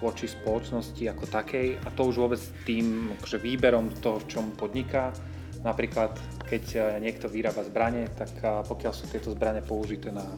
voči 0.00 0.26
spoločnosti 0.26 1.04
ako 1.12 1.24
takej 1.28 1.76
a 1.84 1.88
to 1.92 2.08
už 2.08 2.16
vôbec 2.16 2.40
tým 2.64 3.12
akože 3.20 3.38
výberom 3.38 3.92
toho, 4.00 4.18
v 4.24 4.28
čom 4.32 4.44
podniká. 4.56 5.12
Napríklad, 5.60 6.16
keď 6.48 6.64
e, 6.72 6.78
niekto 7.04 7.28
vyrába 7.28 7.60
zbranie, 7.60 8.08
tak 8.16 8.32
e, 8.40 8.64
pokiaľ 8.64 8.92
sú 8.96 9.04
tieto 9.12 9.28
zbranie 9.28 9.60
použité 9.60 10.08
na 10.08 10.24
e, 10.24 10.36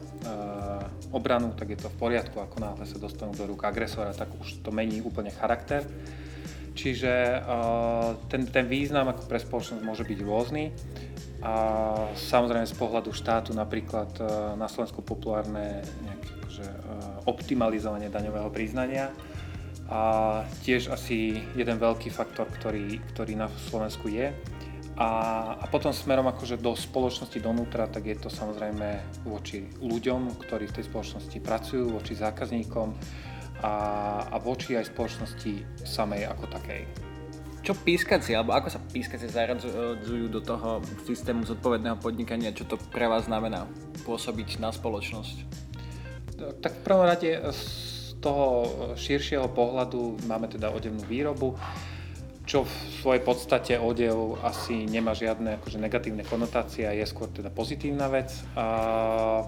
obranu, 1.15 1.55
tak 1.55 1.71
je 1.71 1.79
to 1.79 1.87
v 1.87 1.95
poriadku. 1.95 2.43
Ako 2.43 2.59
náhle 2.59 2.83
sa 2.83 2.99
dostanú 2.99 3.31
do 3.31 3.47
rúk 3.47 3.63
agresora, 3.63 4.11
tak 4.11 4.35
už 4.35 4.59
to 4.59 4.75
mení 4.75 4.99
úplne 4.99 5.31
charakter. 5.31 5.87
Čiže 6.73 7.45
ten, 8.33 8.49
ten 8.49 8.65
význam 8.65 9.05
ako 9.05 9.29
pre 9.29 9.37
spoločnosť 9.37 9.85
môže 9.85 10.09
byť 10.09 10.19
rôzny. 10.25 10.73
A 11.43 11.53
samozrejme 12.15 12.63
z 12.63 12.75
pohľadu 12.79 13.11
štátu 13.11 13.51
napríklad 13.51 14.15
na 14.55 14.71
Slovensku 14.71 15.03
populárne 15.03 15.83
nejaké 15.83 16.31
akože, 16.39 16.67
optimalizovanie 17.27 18.07
daňového 18.07 18.47
priznania 18.47 19.11
a 19.91 20.01
tiež 20.63 20.87
asi 20.87 21.43
jeden 21.51 21.75
veľký 21.75 22.07
faktor, 22.07 22.47
ktorý, 22.47 23.03
ktorý 23.11 23.35
na 23.35 23.51
Slovensku 23.67 24.07
je. 24.07 24.31
A, 24.95 25.09
a 25.57 25.65
potom 25.67 25.89
smerom 25.89 26.29
akože 26.29 26.61
do 26.61 26.77
spoločnosti 26.77 27.41
donútra, 27.41 27.89
tak 27.89 28.07
je 28.07 28.15
to 28.15 28.29
samozrejme 28.29 29.01
voči 29.25 29.67
ľuďom, 29.81 30.37
ktorí 30.37 30.69
v 30.69 30.75
tej 30.79 30.85
spoločnosti 30.87 31.37
pracujú, 31.41 31.97
voči 31.97 32.13
zákazníkom 32.13 32.93
a, 33.65 33.73
a 34.31 34.35
voči 34.37 34.77
aj 34.77 34.93
spoločnosti 34.93 35.83
samej 35.83 36.29
ako 36.29 36.45
takej. 36.45 37.12
Čo 37.63 37.79
pískaci, 37.79 38.35
alebo 38.35 38.51
ako 38.51 38.67
sa 38.67 38.83
pískaci 38.83 39.31
zaradzujú 39.31 40.27
do 40.27 40.43
toho 40.43 40.83
systému 41.07 41.47
zodpovedného 41.47 41.95
podnikania, 41.95 42.51
čo 42.51 42.67
to 42.67 42.75
pre 42.91 43.07
vás 43.07 43.31
znamená 43.31 43.71
pôsobiť 44.03 44.59
na 44.59 44.75
spoločnosť? 44.75 45.37
Tak 46.59 46.71
v 46.75 46.83
prvom 46.83 47.07
rade 47.07 47.39
toho 48.19 48.67
širšieho 48.99 49.47
pohľadu 49.47 50.27
máme 50.27 50.51
teda 50.51 50.75
odevnú 50.75 51.07
výrobu, 51.07 51.55
čo 52.43 52.67
v 52.67 52.73
svojej 52.99 53.23
podstate 53.23 53.73
odev 53.79 54.35
asi 54.43 54.83
nemá 54.83 55.15
žiadne 55.15 55.63
akože 55.63 55.79
negatívne 55.79 56.27
konotácie 56.27 56.83
a 56.83 56.91
je 56.91 57.07
skôr 57.07 57.31
teda 57.31 57.47
pozitívna 57.47 58.11
vec. 58.11 58.35
A, 58.59 59.47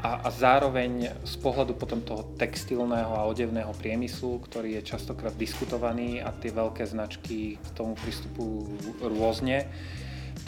a, 0.00 0.24
a 0.24 0.28
zároveň 0.32 1.12
z 1.28 1.36
pohľadu 1.44 1.76
potom 1.76 2.00
toho 2.00 2.24
textilného 2.40 3.12
a 3.12 3.28
odevného 3.28 3.70
priemyslu, 3.76 4.40
ktorý 4.48 4.80
je 4.80 4.96
častokrát 4.96 5.36
diskutovaný 5.36 6.24
a 6.24 6.32
tie 6.32 6.48
veľké 6.48 6.88
značky 6.88 7.60
k 7.60 7.68
tomu 7.76 7.92
pristupujú 8.00 8.96
rôzne, 9.04 9.68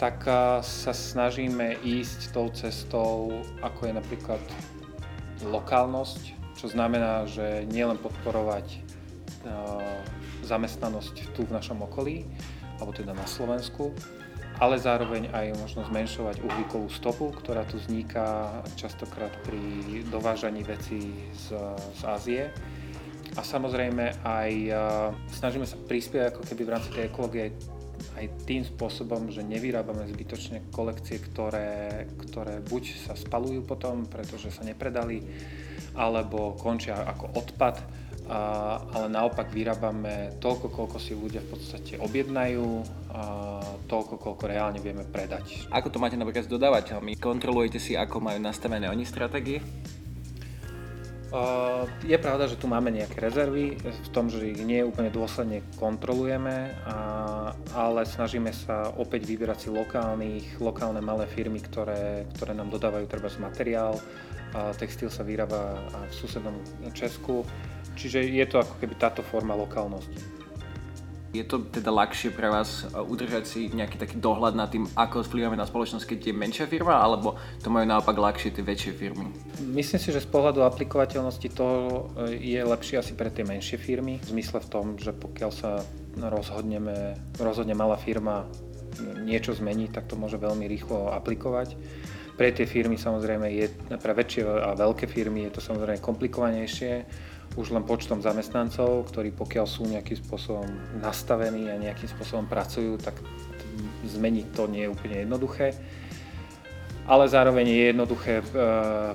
tak 0.01 0.25
sa 0.65 0.93
snažíme 0.93 1.77
ísť 1.85 2.33
tou 2.33 2.49
cestou, 2.49 3.45
ako 3.61 3.79
je 3.87 3.93
napríklad 3.93 4.41
lokálnosť, 5.45 6.33
čo 6.57 6.73
znamená, 6.73 7.29
že 7.29 7.69
nielen 7.69 8.01
podporovať 8.01 8.81
zamestnanosť 10.41 11.35
tu 11.37 11.45
v 11.45 11.53
našom 11.53 11.85
okolí, 11.85 12.25
alebo 12.81 12.89
teda 12.89 13.13
na 13.13 13.27
Slovensku, 13.29 13.93
ale 14.63 14.79
zároveň 14.79 15.27
aj 15.35 15.59
možno 15.59 15.83
zmenšovať 15.91 16.39
uhlíkovú 16.39 16.87
stopu, 16.87 17.35
ktorá 17.35 17.67
tu 17.67 17.75
vzniká 17.83 18.63
častokrát 18.79 19.35
pri 19.43 19.59
dovážaní 20.07 20.63
vecí 20.63 21.11
z, 21.35 21.59
z 21.99 22.01
Ázie. 22.07 22.41
A 23.35 23.43
samozrejme 23.43 24.23
aj 24.23 24.51
snažíme 25.35 25.67
sa 25.67 25.75
prispieť 25.75 26.31
ako 26.31 26.47
keby 26.47 26.61
v 26.63 26.73
rámci 26.79 26.89
tej 26.95 27.11
ekológie 27.11 27.51
aj 28.15 28.25
tým 28.47 28.63
spôsobom, 28.63 29.27
že 29.35 29.43
nevyrábame 29.43 30.07
zbytočne 30.07 30.71
kolekcie, 30.71 31.19
ktoré, 31.19 32.07
ktoré 32.23 32.63
buď 32.63 32.83
sa 33.03 33.13
spalujú 33.19 33.67
potom, 33.67 34.07
pretože 34.07 34.47
sa 34.47 34.63
nepredali, 34.63 35.19
alebo 35.97 36.55
končia 36.55 37.03
ako 37.03 37.35
odpad, 37.35 37.83
a, 38.29 38.79
ale 38.93 39.07
naopak 39.11 39.51
vyrábame 39.51 40.37
toľko, 40.39 40.71
koľko 40.71 40.97
si 40.99 41.17
ľudia 41.17 41.43
v 41.43 41.49
podstate 41.55 41.99
objednajú, 41.99 42.83
a 43.13 43.21
toľko, 43.85 44.17
koľko 44.17 44.43
reálne 44.49 44.79
vieme 44.81 45.05
predať. 45.05 45.69
Ako 45.69 45.93
to 45.93 46.01
máte 46.01 46.17
napríklad 46.17 46.47
s 46.47 46.51
dodávateľmi? 46.51 47.19
Kontrolujete 47.19 47.77
si, 47.77 47.93
ako 47.93 48.23
majú 48.23 48.39
nastavené 48.41 48.89
oni 48.89 49.05
stratégie? 49.05 49.61
Uh, 51.33 51.89
je 52.05 52.13
pravda, 52.21 52.45
že 52.45 52.61
tu 52.61 52.69
máme 52.69 52.93
nejaké 52.93 53.17
rezervy 53.17 53.73
v 53.81 54.09
tom, 54.13 54.29
že 54.29 54.53
ich 54.53 54.61
nie 54.61 54.85
úplne 54.85 55.09
dôsledne 55.09 55.65
kontrolujeme, 55.81 56.77
a, 56.85 56.97
ale 57.73 58.05
snažíme 58.05 58.53
sa 58.53 58.93
opäť 58.93 59.25
vyberať 59.25 59.65
si 59.65 59.69
lokálnych, 59.73 60.61
lokálne 60.61 61.01
malé 61.01 61.25
firmy, 61.25 61.57
ktoré, 61.57 62.29
ktoré 62.37 62.53
nám 62.53 62.69
dodávajú 62.69 63.09
treba 63.09 63.33
z 63.33 63.41
materiál, 63.41 63.97
textil 64.77 65.09
sa 65.09 65.25
vyrába 65.25 65.81
v 66.05 66.13
susednom 66.13 66.53
Česku, 66.93 67.41
čiže 67.95 68.23
je 68.23 68.45
to 68.45 68.61
ako 68.61 68.73
keby 68.81 68.93
táto 68.97 69.21
forma 69.21 69.55
lokálnosti. 69.55 70.17
Je 71.33 71.41
to 71.41 71.65
teda 71.65 71.89
ľahšie 71.89 72.29
pre 72.29 72.45
vás 72.45 72.85
e, 72.85 72.93
udržať 72.93 73.43
si 73.49 73.59
nejaký 73.73 73.97
taký 73.97 74.21
dohľad 74.21 74.53
nad 74.53 74.69
tým, 74.69 74.85
ako 74.93 75.25
vplyvame 75.25 75.57
na 75.57 75.65
spoločnosť, 75.65 76.05
keď 76.05 76.19
je 76.29 76.33
menšia 76.37 76.65
firma, 76.69 77.01
alebo 77.01 77.33
to 77.57 77.73
majú 77.73 77.89
naopak 77.89 78.13
ľahšie 78.13 78.53
tie 78.53 78.61
väčšie 78.61 78.93
firmy? 78.93 79.33
Myslím 79.65 79.97
si, 79.97 80.13
že 80.13 80.21
z 80.21 80.29
pohľadu 80.29 80.61
aplikovateľnosti 80.61 81.49
to 81.57 81.67
e, 82.29 82.37
je 82.37 82.61
lepšie 82.61 83.01
asi 83.01 83.17
pre 83.17 83.33
tie 83.33 83.41
menšie 83.41 83.81
firmy, 83.81 84.21
v 84.21 84.29
zmysle 84.29 84.61
v 84.61 84.69
tom, 84.69 84.85
že 85.01 85.09
pokiaľ 85.09 85.49
sa 85.49 85.81
rozhodneme, 86.21 87.17
rozhodne 87.41 87.73
malá 87.73 87.97
firma 87.97 88.45
niečo 89.25 89.57
zmeniť, 89.57 89.89
tak 89.89 90.05
to 90.05 90.13
môže 90.13 90.37
veľmi 90.37 90.69
rýchlo 90.69 91.17
aplikovať 91.17 91.73
pre 92.33 92.49
tie 92.49 92.65
firmy 92.65 92.97
samozrejme 92.97 93.45
je, 93.53 93.69
pre 94.01 94.13
väčšie 94.13 94.41
a 94.41 94.73
veľké 94.73 95.05
firmy 95.05 95.45
je 95.49 95.51
to 95.53 95.61
samozrejme 95.61 96.01
komplikovanejšie, 96.01 97.05
už 97.53 97.73
len 97.73 97.85
počtom 97.85 98.19
zamestnancov, 98.19 99.09
ktorí 99.13 99.29
pokiaľ 99.33 99.65
sú 99.69 99.85
nejakým 99.85 100.17
spôsobom 100.17 100.65
nastavení 100.99 101.69
a 101.69 101.77
nejakým 101.77 102.09
spôsobom 102.09 102.49
pracujú, 102.49 102.97
tak 102.97 103.17
zmeniť 104.05 104.47
to 104.53 104.65
nie 104.69 104.85
je 104.85 104.93
úplne 104.93 105.25
jednoduché. 105.25 105.77
Ale 107.03 107.27
zároveň 107.27 107.67
je 107.67 107.83
jednoduché 107.91 108.33
e, 108.39 108.43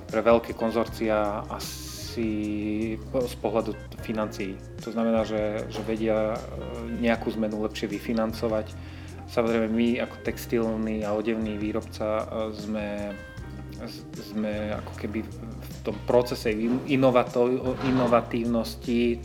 pre 0.05 0.21
veľké 0.21 0.53
konzorcia 0.53 1.41
asi 1.49 2.95
z 3.01 3.35
pohľadu 3.41 3.73
financií. 4.05 4.53
To 4.85 4.93
znamená, 4.93 5.25
že, 5.25 5.65
že 5.73 5.81
vedia 5.81 6.35
e, 6.35 6.39
nejakú 7.01 7.33
zmenu 7.33 7.65
lepšie 7.65 7.89
vyfinancovať 7.89 8.71
Samozrejme 9.29 9.69
my 9.69 9.87
ako 10.01 10.15
textilný 10.25 11.05
a 11.05 11.13
odevný 11.13 11.53
výrobca 11.61 12.05
e, 12.17 12.23
sme, 12.57 13.13
sme 14.19 14.75
ako 14.75 14.93
keby 14.99 15.23
v 15.23 15.77
tom 15.85 15.95
procese 16.03 16.51
inovatívnosti 17.85 18.99
e, 19.13 19.17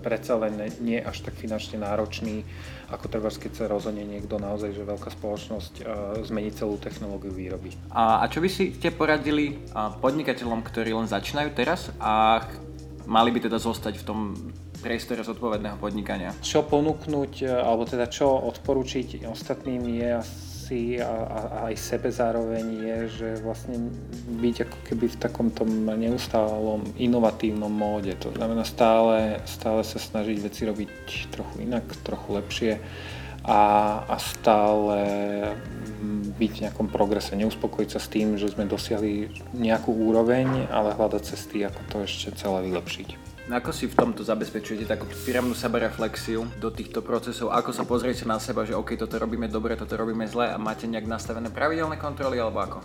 predsa 0.00 0.40
len 0.40 0.72
nie 0.80 0.96
až 0.96 1.20
tak 1.28 1.36
finančne 1.36 1.84
náročný, 1.84 2.40
ako 2.88 3.04
treba, 3.12 3.28
keď 3.28 3.52
sa 3.52 3.68
rozhodne 3.68 4.06
niekto 4.08 4.40
naozaj, 4.40 4.72
že 4.72 4.88
veľká 4.88 5.12
spoločnosť 5.12 5.74
e, 5.80 5.84
zmení 6.24 6.54
celú 6.56 6.80
technológiu 6.80 7.36
výroby. 7.36 7.76
A, 7.92 8.24
a 8.24 8.28
čo 8.32 8.40
by 8.40 8.48
si 8.48 8.72
ste 8.72 8.88
poradili 8.94 9.60
podnikateľom, 9.76 10.64
ktorí 10.64 10.96
len 10.96 11.04
začínajú 11.10 11.50
teraz 11.52 11.92
a 12.00 12.40
mali 13.08 13.32
by 13.32 13.48
teda 13.48 13.60
zostať 13.60 13.94
v 14.00 14.04
tom 14.04 14.20
priestore 14.78 15.26
zodpovedného 15.26 15.76
podnikania. 15.76 16.30
Čo 16.38 16.62
ponúknuť, 16.64 17.32
e, 17.42 17.50
alebo 17.50 17.84
teda 17.84 18.06
čo 18.06 18.30
odporučiť 18.30 19.26
ostatným 19.26 19.82
je 19.98 20.12
asi 20.68 21.00
a, 21.00 21.08
a, 21.08 21.40
a 21.48 21.58
aj 21.72 21.80
sebe 21.80 22.12
zároveň 22.12 22.64
je, 22.84 22.98
že 23.08 23.28
vlastne 23.40 23.88
byť 24.36 24.68
ako 24.68 24.78
keby 24.84 25.06
v 25.08 25.16
takom 25.16 25.48
tom 25.48 25.88
neustálom 25.96 26.84
inovatívnom 27.00 27.72
móde. 27.72 28.12
To 28.20 28.28
znamená 28.36 28.68
stále, 28.68 29.40
stále 29.48 29.80
sa 29.80 29.96
snažiť 29.96 30.36
veci 30.44 30.68
robiť 30.68 31.32
trochu 31.32 31.64
inak, 31.64 31.88
trochu 32.04 32.28
lepšie 32.36 32.72
a, 33.48 33.62
a 34.04 34.16
stále 34.20 35.00
byť 36.36 36.52
v 36.52 36.62
nejakom 36.68 36.92
progrese, 36.92 37.32
neuspokojiť 37.32 37.88
sa 37.88 38.00
s 38.04 38.12
tým, 38.12 38.36
že 38.36 38.52
sme 38.52 38.68
dosiahli 38.68 39.40
nejakú 39.56 39.88
úroveň, 39.88 40.68
ale 40.68 40.92
hľadať 40.92 41.22
cesty, 41.24 41.64
ako 41.64 41.80
to 41.88 41.96
ešte 42.04 42.36
celé 42.36 42.68
vylepšiť. 42.68 43.27
Ako 43.48 43.72
si 43.72 43.88
v 43.88 43.96
tomto 43.96 44.20
zabezpečujete 44.20 44.84
takú 44.84 45.08
firmnú 45.08 45.56
sebereflexiu 45.56 46.44
do 46.60 46.68
týchto 46.68 47.00
procesov? 47.00 47.48
Ako 47.48 47.72
sa 47.72 47.88
pozriete 47.88 48.28
na 48.28 48.36
seba, 48.36 48.68
že 48.68 48.76
OK, 48.76 48.92
toto 49.00 49.16
robíme 49.16 49.48
dobre, 49.48 49.72
toto 49.72 49.96
robíme 49.96 50.28
zle 50.28 50.52
a 50.52 50.60
máte 50.60 50.84
nejak 50.84 51.08
nastavené 51.08 51.48
pravidelné 51.48 51.96
kontroly 51.96 52.36
alebo 52.36 52.60
ako? 52.60 52.78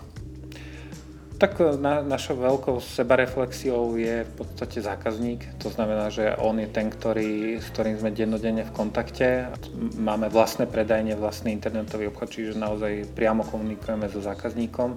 Tak 1.36 1.60
e, 1.60 1.76
na, 1.76 2.00
našou 2.00 2.40
veľkou 2.40 2.80
sebareflexiou 2.80 4.00
je 4.00 4.24
v 4.24 4.34
podstate 4.40 4.80
zákazník. 4.80 5.60
To 5.60 5.68
znamená, 5.68 6.08
že 6.08 6.32
on 6.40 6.56
je 6.56 6.72
ten, 6.72 6.88
ktorý, 6.88 7.60
s 7.60 7.68
ktorým 7.76 8.00
sme 8.00 8.16
dennodenne 8.16 8.64
v 8.64 8.72
kontakte. 8.72 9.52
Máme 10.00 10.32
vlastné 10.32 10.64
predajne, 10.64 11.20
vlastný 11.20 11.52
internetový 11.52 12.08
obchod, 12.08 12.32
čiže 12.32 12.56
naozaj 12.56 13.12
priamo 13.12 13.44
komunikujeme 13.44 14.08
so 14.08 14.24
zákazníkom. 14.24 14.96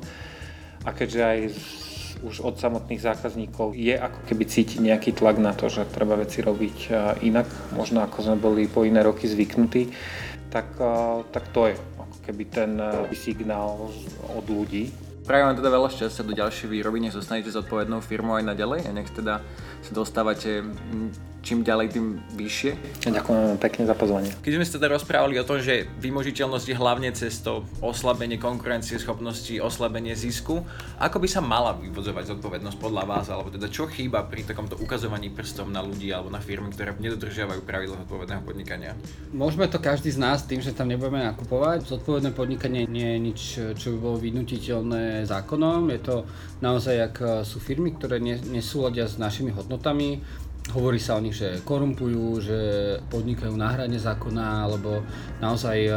A 0.87 0.95
keďže 0.95 1.21
aj 1.27 1.39
už 2.25 2.41
od 2.41 2.57
samotných 2.57 3.03
zákazníkov 3.03 3.77
je 3.77 3.93
ako 3.93 4.25
keby 4.29 4.45
cítiť 4.49 4.79
nejaký 4.81 5.11
tlak 5.13 5.37
na 5.37 5.53
to, 5.53 5.69
že 5.69 5.85
treba 5.91 6.17
veci 6.17 6.41
robiť 6.41 6.93
inak, 7.21 7.77
možno 7.77 8.01
ako 8.01 8.19
sme 8.25 8.37
boli 8.41 8.65
po 8.71 8.89
iné 8.89 9.05
roky 9.05 9.29
zvyknutí, 9.29 9.93
tak, 10.49 10.73
tak 11.35 11.45
to 11.53 11.69
je 11.69 11.77
ako 11.77 12.17
keby 12.25 12.43
ten 12.49 12.81
signál 13.13 13.93
od 14.33 14.47
ľudí. 14.49 14.89
Prajem 15.27 15.51
vám 15.51 15.59
teda 15.59 15.71
veľa 15.75 15.89
šťastia 15.91 16.23
do 16.23 16.39
ďalšej 16.39 16.69
výroby, 16.71 17.03
nech 17.03 17.17
zostanete 17.17 17.51
zodpovednou 17.51 17.99
firmou 17.99 18.39
aj 18.39 18.47
naďalej 18.47 18.87
a 18.87 18.91
nech 18.95 19.11
teda 19.11 19.43
sa 19.83 19.93
dostávate 19.93 20.63
čím 21.47 21.63
ďalej, 21.63 21.95
tým 21.95 22.19
vyššie. 22.35 22.71
Ďakujem 23.07 23.63
pekne 23.63 23.87
za 23.87 23.95
pozvanie. 23.95 24.35
Keď 24.43 24.53
sme 24.59 24.67
sa 24.67 24.83
teda 24.83 24.99
rozprávali 24.99 25.39
o 25.39 25.47
tom, 25.47 25.63
že 25.63 25.87
vymožiteľnosť 26.03 26.67
je 26.67 26.75
hlavne 26.75 27.15
cestou 27.15 27.63
oslabenie 27.79 28.35
konkurencie 28.35 28.99
schopnosti, 28.99 29.55
oslabenie 29.63 30.19
zisku, 30.19 30.67
ako 30.99 31.23
by 31.23 31.29
sa 31.31 31.39
mala 31.39 31.79
vyvozovať 31.79 32.35
zodpovednosť 32.35 32.79
podľa 32.83 33.05
vás, 33.07 33.31
alebo 33.31 33.55
teda 33.55 33.71
čo 33.71 33.87
chýba 33.87 34.27
pri 34.27 34.43
takomto 34.43 34.75
ukazovaní 34.83 35.31
prstom 35.31 35.71
na 35.71 35.87
ľudí 35.87 36.11
alebo 36.11 36.35
na 36.35 36.43
firmy, 36.43 36.75
ktoré 36.75 36.99
nedodržiavajú 36.99 37.63
pravidla 37.63 38.03
zodpovedného 38.03 38.43
podnikania? 38.43 38.99
Môžeme 39.31 39.71
to 39.71 39.79
každý 39.79 40.11
z 40.11 40.19
nás 40.19 40.43
tým, 40.43 40.59
že 40.59 40.75
tam 40.75 40.91
nebudeme 40.91 41.23
nakupovať. 41.23 41.87
Zodpovedné 41.87 42.35
podnikanie 42.35 42.91
nie 42.91 43.15
je 43.15 43.19
nič, 43.23 43.41
čo 43.79 43.95
by 43.95 43.99
bolo 44.03 44.17
vynutiteľné 44.19 45.23
zákonom. 45.31 45.95
Je 45.95 46.01
to 46.03 46.17
naozaj, 46.59 47.15
ak 47.15 47.17
sú 47.47 47.63
firmy, 47.63 47.95
ktoré 47.95 48.19
nesúladia 48.25 49.07
s 49.07 49.15
našimi 49.15 49.55
hodnotami, 49.55 50.19
Hovorí 50.67 50.99
sa 50.99 51.15
o 51.15 51.23
nich, 51.23 51.39
že 51.39 51.63
korumpujú, 51.63 52.43
že 52.43 52.59
podnikajú 53.07 53.55
na 53.55 53.71
hrane 53.71 54.03
zákona, 54.03 54.67
alebo 54.67 55.07
naozaj 55.39 55.79
e, 55.87 55.91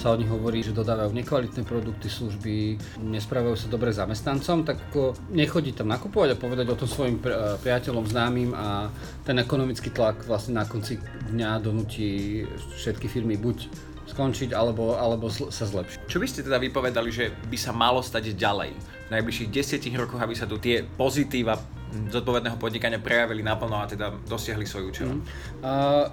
sa 0.00 0.08
o 0.10 0.16
nich 0.16 0.26
hovorí, 0.32 0.64
že 0.64 0.72
dodávajú 0.72 1.12
nekvalitné 1.12 1.60
produkty, 1.68 2.08
služby, 2.08 2.80
nesprávajú 3.04 3.56
sa 3.60 3.68
dobre 3.68 3.92
zamestnancom, 3.92 4.64
tak 4.64 4.80
nechodí 5.28 5.76
tam 5.76 5.92
nakupovať 5.92 6.34
a 6.34 6.40
povedať 6.40 6.66
o 6.72 6.78
tom 6.80 6.88
svojim 6.88 7.20
e, 7.20 7.60
priateľom, 7.60 8.08
známym 8.08 8.56
a 8.56 8.88
ten 9.28 9.36
ekonomický 9.36 9.92
tlak 9.92 10.24
vlastne 10.24 10.56
na 10.56 10.64
konci 10.64 10.96
dňa 11.28 11.60
donúti 11.60 12.42
všetky 12.80 13.12
firmy 13.12 13.36
buď 13.36 13.68
skončiť 14.08 14.56
alebo, 14.56 14.96
alebo 14.96 15.28
sa 15.28 15.68
zlepšiť. 15.68 16.08
Čo 16.08 16.18
by 16.18 16.26
ste 16.26 16.40
teda 16.48 16.56
vypovedali, 16.56 17.12
že 17.12 17.28
by 17.52 17.58
sa 17.60 17.76
malo 17.76 18.00
stať 18.00 18.32
ďalej 18.32 18.72
v 18.72 19.08
najbližších 19.12 19.52
desiatich 19.52 19.94
rokoch, 19.94 20.20
aby 20.20 20.32
sa 20.32 20.48
tu 20.48 20.56
tie 20.56 20.80
pozitíva 20.80 21.60
zodpovedného 21.88 22.60
podnikania 22.60 23.00
prejavili 23.00 23.40
naplno 23.40 23.80
a 23.80 23.88
teda 23.88 24.12
dosiahli 24.28 24.68
svoj 24.68 24.84
účel. 24.92 25.08
Mm. 25.08 25.22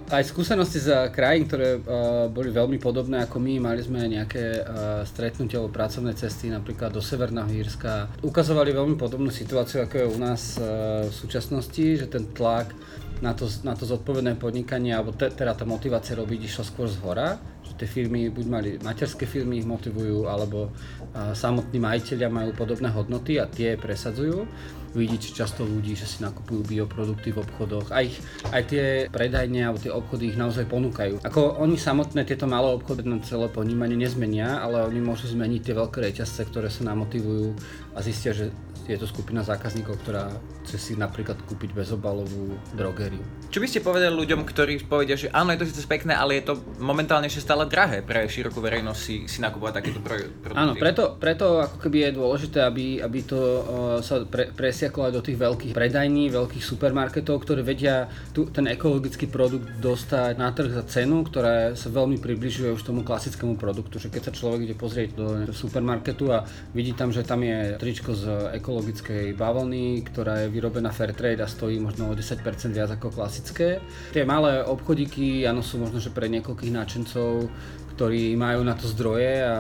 Aj 0.08 0.24
skúsenosti 0.24 0.80
z 0.80 1.12
krajín, 1.12 1.46
ktoré 1.52 1.78
uh, 1.78 2.32
boli 2.32 2.50
veľmi 2.50 2.80
podobné 2.80 3.28
ako 3.28 3.44
my, 3.44 3.60
mali 3.60 3.84
sme 3.84 4.08
nejaké 4.08 4.64
uh, 4.64 4.66
stretnutia 5.04 5.60
alebo 5.60 5.76
pracovné 5.76 6.16
cesty 6.16 6.48
napríklad 6.48 6.96
do 6.96 7.04
Severného 7.04 7.52
Hírska, 7.52 8.08
ukazovali 8.24 8.72
veľmi 8.72 8.96
podobnú 8.96 9.28
situáciu, 9.30 9.84
ako 9.84 9.96
je 10.00 10.08
u 10.08 10.18
nás 10.18 10.42
v 10.56 11.14
súčasnosti, 11.14 11.86
že 12.00 12.08
ten 12.08 12.32
tlak 12.32 12.72
na 13.24 13.32
to, 13.32 13.48
na 13.64 13.76
to 13.76 13.88
zodpovedné 13.88 14.36
podnikanie, 14.36 14.92
alebo 14.92 15.16
te, 15.16 15.32
teda 15.32 15.56
tá 15.56 15.64
motivácia 15.64 16.16
robiť 16.20 16.52
išla 16.52 16.64
skôr 16.68 16.88
z 16.92 17.00
hora, 17.04 17.40
že 17.64 17.76
tie 17.80 17.88
firmy, 17.88 18.28
buď 18.28 18.46
mali 18.48 18.70
materské 18.80 19.24
firmy 19.24 19.64
ich 19.64 19.68
motivujú, 19.68 20.28
alebo 20.28 20.72
uh, 20.72 21.32
samotní 21.32 21.80
majiteľia 21.80 22.28
majú 22.28 22.52
podobné 22.56 22.92
hodnoty 22.92 23.40
a 23.40 23.48
tie 23.48 23.80
presadzujú 23.80 24.48
vidíte 24.96 25.36
často 25.36 25.68
ľudí, 25.68 25.94
že 25.94 26.08
si 26.08 26.24
nakupujú 26.24 26.64
bioprodukty 26.64 27.36
v 27.36 27.44
obchodoch. 27.44 27.92
Aj, 27.92 28.08
aj 28.56 28.64
tie 28.72 28.86
predajne 29.12 29.68
alebo 29.68 29.80
tie 29.84 29.92
obchody 29.92 30.32
ich 30.32 30.40
naozaj 30.40 30.66
ponúkajú. 30.72 31.22
Ako 31.28 31.60
oni 31.60 31.76
samotné 31.76 32.24
tieto 32.24 32.48
malé 32.48 32.72
obchody 32.72 33.04
na 33.04 33.20
celé 33.22 33.52
ponímanie 33.52 34.00
nezmenia, 34.00 34.64
ale 34.64 34.88
oni 34.88 35.04
môžu 35.04 35.28
zmeniť 35.28 35.62
tie 35.62 35.76
veľké 35.76 36.00
reťazce, 36.00 36.48
ktoré 36.48 36.72
sa 36.72 36.88
namotivujú 36.88 37.52
a 37.94 38.00
zistia, 38.00 38.32
že 38.32 38.50
je 38.86 38.98
to 39.02 39.10
skupina 39.10 39.42
zákazníkov, 39.42 39.98
ktorá 40.06 40.30
chce 40.66 40.78
si 40.78 40.94
napríklad 40.94 41.42
kúpiť 41.46 41.74
bezobalovú 41.74 42.54
drogériu. 42.78 43.22
Čo 43.50 43.62
by 43.62 43.68
ste 43.70 43.82
povedali 43.82 44.14
ľuďom, 44.14 44.46
ktorí 44.46 44.86
povedia, 44.86 45.18
že 45.18 45.34
áno, 45.34 45.54
je 45.54 45.66
to 45.66 45.70
síce 45.70 45.90
pekné, 45.90 46.14
ale 46.14 46.38
je 46.38 46.54
to 46.54 46.54
momentálne 46.78 47.26
ešte 47.26 47.46
stále 47.46 47.66
drahé 47.66 48.06
pre 48.06 48.30
širokú 48.30 48.62
verejnosť 48.62 49.00
si, 49.00 49.16
si 49.26 49.42
nakupovať 49.42 49.74
takéto 49.82 50.00
produkty? 50.02 50.54
Áno, 50.54 50.78
preto, 50.78 51.18
preto 51.18 51.66
ako 51.66 51.78
keby 51.82 52.10
je 52.10 52.18
dôležité, 52.18 52.60
aby, 52.62 53.02
aby 53.02 53.20
to 53.26 53.40
uh, 53.40 53.62
sa 54.06 54.22
pre, 54.26 54.54
presiaklo 54.54 55.10
aj 55.10 55.14
do 55.18 55.22
tých 55.26 55.38
veľkých 55.38 55.74
predajní, 55.74 56.30
veľkých 56.30 56.64
supermarketov, 56.64 57.42
ktoré 57.42 57.66
vedia 57.66 58.06
tu, 58.38 58.46
ten 58.54 58.70
ekologický 58.70 59.26
produkt 59.26 59.82
dostať 59.82 60.38
na 60.38 60.54
trh 60.54 60.70
za 60.70 60.84
cenu, 60.86 61.26
ktorá 61.26 61.74
sa 61.74 61.90
veľmi 61.90 62.22
približuje 62.22 62.74
už 62.74 62.86
tomu 62.86 63.02
klasickému 63.02 63.58
produktu. 63.58 63.98
Že 63.98 64.14
keď 64.14 64.22
sa 64.30 64.34
človek 64.34 64.70
ide 64.70 64.76
pozrieť 64.78 65.10
do 65.18 65.26
supermarketu 65.54 66.30
a 66.30 66.46
vidí 66.76 66.94
tam, 66.94 67.10
že 67.10 67.26
tam 67.26 67.42
je 67.42 67.80
tričko 67.82 68.12
z 68.14 68.24
ekologického 68.58 68.75
ekologickej 68.76 69.40
bavlny, 69.40 70.04
ktorá 70.04 70.44
je 70.44 70.52
vyrobená 70.52 70.92
fair 70.92 71.16
trade 71.16 71.40
a 71.40 71.48
stojí 71.48 71.80
možno 71.80 72.12
o 72.12 72.14
10% 72.14 72.44
viac 72.76 72.92
ako 72.92 73.08
klasické. 73.08 73.80
Tie 74.12 74.28
malé 74.28 74.60
obchodíky, 74.68 75.48
áno, 75.48 75.64
sú 75.64 75.80
možno, 75.80 76.04
že 76.04 76.12
pre 76.12 76.28
niekoľkých 76.28 76.76
náčencov, 76.76 77.48
ktorí 77.96 78.36
majú 78.36 78.68
na 78.68 78.76
to 78.76 78.92
zdroje 78.92 79.48
a, 79.48 79.56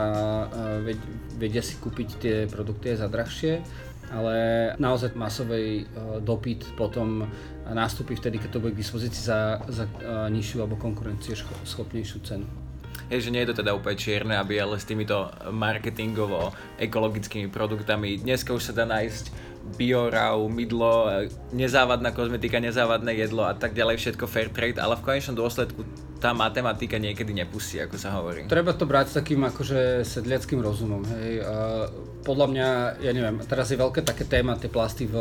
vedia 1.39 1.63
si 1.63 1.79
kúpiť 1.79 2.09
tie 2.19 2.35
produkty 2.51 2.91
za 2.99 3.07
drahšie, 3.07 3.63
ale 4.11 4.35
naozaj 4.83 5.15
masovej 5.15 5.67
e, 5.79 5.83
dopyt 6.19 6.75
potom 6.75 7.23
nástupí 7.63 8.19
vtedy, 8.19 8.37
keď 8.43 8.49
to 8.51 8.61
bude 8.61 8.75
k 8.75 8.83
dispozícii 8.83 9.23
za, 9.23 9.63
za 9.71 9.87
e, 9.87 10.27
nižšiu 10.27 10.59
alebo 10.59 10.75
konkurencieschopnejšiu 10.75 12.19
cenu. 12.27 12.64
Hej, 13.05 13.29
že 13.29 13.33
nie 13.33 13.45
je 13.45 13.53
to 13.53 13.61
teda 13.61 13.77
úplne 13.77 14.01
čierne 14.01 14.33
a 14.33 14.41
biele 14.41 14.81
s 14.81 14.89
týmito 14.89 15.29
marketingovo 15.53 16.49
ekologickými 16.81 17.53
produktami. 17.53 18.17
Dneska 18.17 18.49
už 18.49 18.71
sa 18.71 18.73
dá 18.73 18.85
nájsť 18.89 19.29
biorav, 19.77 20.41
mydlo, 20.49 21.25
nezávadná 21.53 22.09
kozmetika, 22.13 22.57
nezávadné 22.57 23.13
jedlo 23.17 23.45
a 23.45 23.53
tak 23.53 23.77
ďalej, 23.77 24.01
všetko 24.01 24.25
fair 24.25 24.49
trade, 24.49 24.81
ale 24.81 24.97
v 24.97 25.05
konečnom 25.05 25.37
dôsledku 25.37 25.85
tá 26.19 26.31
matematika 26.31 26.95
niekedy 26.95 27.35
nepustí, 27.35 27.77
ako 27.77 27.95
sa 27.99 28.15
hovorí. 28.15 28.47
Treba 28.47 28.71
to 28.71 28.87
brať 28.87 29.05
s 29.11 29.17
takým 29.19 29.43
akože 29.45 30.07
sedliackým 30.07 30.63
rozumom, 30.63 31.03
hej. 31.19 31.43
A 31.43 31.87
podľa 32.25 32.47
mňa, 32.49 32.67
ja 33.03 33.11
neviem, 33.13 33.37
teraz 33.45 33.69
je 33.69 33.77
veľké 33.77 34.01
také 34.01 34.25
téma, 34.25 34.57
tie 34.57 34.71
plasty 34.71 35.05
v 35.05 35.15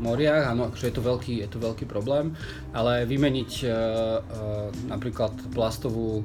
moriach, 0.00 0.48
áno, 0.54 0.70
akože 0.72 0.88
je 0.88 0.94
to 0.94 1.02
veľký, 1.04 1.34
je 1.44 1.48
to 1.50 1.58
veľký 1.60 1.84
problém, 1.84 2.32
ale 2.72 3.04
vymeniť 3.04 3.52
uh, 3.62 3.70
uh, 3.70 4.68
napríklad 4.88 5.34
plastovú 5.52 6.24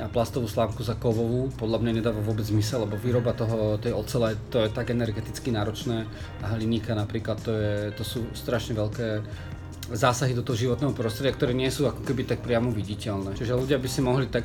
a 0.00 0.08
plastovú 0.08 0.48
slávku 0.48 0.80
za 0.80 0.96
kovovú 0.96 1.52
podľa 1.60 1.84
mňa 1.84 1.92
nedáva 2.00 2.24
vôbec 2.24 2.48
zmysel, 2.48 2.88
lebo 2.88 2.96
výroba 2.96 3.36
toho, 3.36 3.76
tej 3.76 3.92
ocele, 3.92 4.40
to 4.48 4.64
je 4.64 4.72
tak 4.72 4.88
energeticky 4.88 5.52
náročné 5.52 6.08
a 6.40 6.56
hliníka 6.56 6.96
napríklad, 6.96 7.36
to, 7.44 7.52
je, 7.52 7.76
to 7.92 8.00
sú 8.00 8.24
strašne 8.32 8.72
veľké 8.72 9.20
zásahy 9.92 10.32
do 10.32 10.44
toho 10.44 10.56
životného 10.56 10.96
prostredia, 10.96 11.36
ktoré 11.36 11.52
nie 11.52 11.68
sú 11.68 11.88
ako 11.88 12.02
keby 12.04 12.24
tak 12.28 12.40
priamo 12.40 12.72
viditeľné. 12.72 13.36
Čiže 13.36 13.56
ľudia 13.56 13.78
by 13.78 13.88
si 13.88 14.00
mohli 14.00 14.26
tak 14.28 14.44